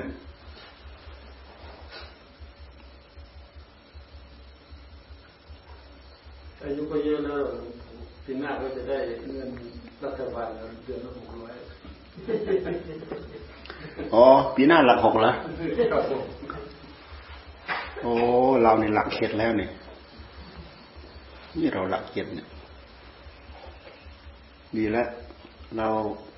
[6.62, 7.42] อายุก็เยอะแล้ว
[8.24, 8.96] ปีหน้าก็จะได้
[9.34, 9.50] เงิน
[10.04, 10.48] รัฐบาล
[10.84, 11.52] เดือนละหกร้อย
[14.14, 14.24] อ๋อ
[14.54, 15.36] ปีหน้าหลักหกแล้ว
[18.02, 18.14] โอ้
[18.62, 19.70] เราในหลักเข็ดแล้วเนี่ย
[21.58, 22.48] นี่เราหลักเข็ดเนี่ย
[24.76, 25.08] ดีแล้ว
[25.76, 25.88] เรา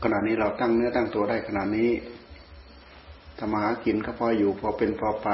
[0.03, 1.91] ขณะนี้เราตั้งเนื้อตั้งตัวได้ขนาดนี้
[3.39, 5.29] ทำมาหากินก็พออยู่พอเป็นพอไป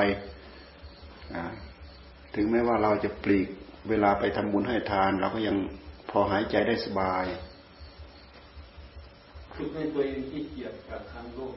[2.35, 3.49] ถึงแม้ว่าเราจะปลีก
[3.89, 5.57] เวลาไปทำบุญให้ทาน เราก็ยัง
[6.11, 7.25] พอหายใจได้สบาย
[9.55, 11.55] คือให้ตัวเองที่เกียดกับทางโลก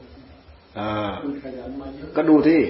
[2.15, 2.61] ก็ดูที่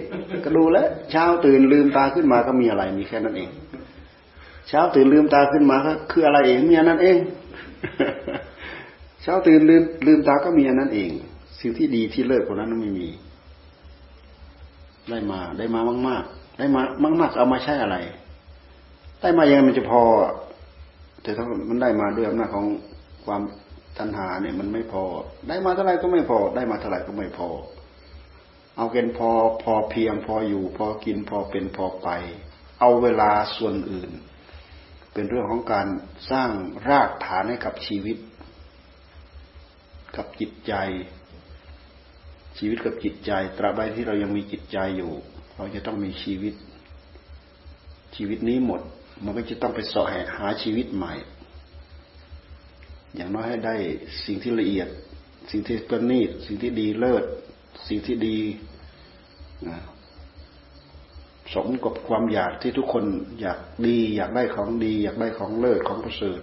[0.45, 3.49] ก็ดูแล้วเช้าตื่นลืมตาขึ้นมาก็มีอะไรมีแค่นั้นเอง
[4.67, 7.17] เช้าตื่นลืมตาขึ้นมาก็คืออะไรเองมีอันนั้นเอง
[9.21, 11.09] เช้าตื่นลืมลืมตาก็มีอันนั้นเอง
[11.59, 13.07] สิ่งที่ดีที่เลิศกว่านั้นไม่มี
[15.09, 16.81] ได้มาได้มามาก ๆ ได้มา
[17.21, 17.95] มาก ๆ เอามาใช้อะไร
[19.21, 20.01] ได้มายังมันจะพอ
[21.23, 22.65] แต่ถ้ามันได้มาด้วยอำนาจของ
[23.25, 23.41] ความ
[23.99, 25.03] ตัณหาเนี่ยมันไม่พอ
[25.47, 27.49] ได้มาเท่าไหร่ก็ไม่พอ ได้มาเท่าไหร่ก็ไม่พอ
[28.77, 29.29] เอาเกณฑ์พอ
[29.63, 32.09] พอเพียงพออยู่ พอกินพอเป็นพอไป
[32.79, 34.11] เอาเวลาส่วนอื่น
[35.13, 35.87] เป็นเรื่องของการ
[36.31, 36.49] สร้าง
[36.89, 38.17] รากฐานให้กับชีวิต
[40.15, 40.73] กับจิตใจ
[42.57, 45.13] ชีวิตกับจิตใจ ตราบใดที่เรายังมีจิตใจอยู่
[45.55, 46.53] เราจะต้องมีชีวิต
[48.15, 48.81] ชีวิตนี้หมด
[49.23, 51.13] มันก็จะต้องไปสาะหาชีวิตใหม่
[53.15, 53.75] อย่างน้อยให้ได้
[54.25, 54.87] สิ่งที่ละเอียด
[55.51, 57.23] สิ่งที่ประณีตสิ่งที่ดีเลิศ
[57.87, 58.37] สิ่งที่ดี
[61.53, 63.05] สมกับความอยากที่ทุกคน
[63.41, 66.41] อยากดี อยากได้ของดี อยากได้ของเลิศของประเสริฐ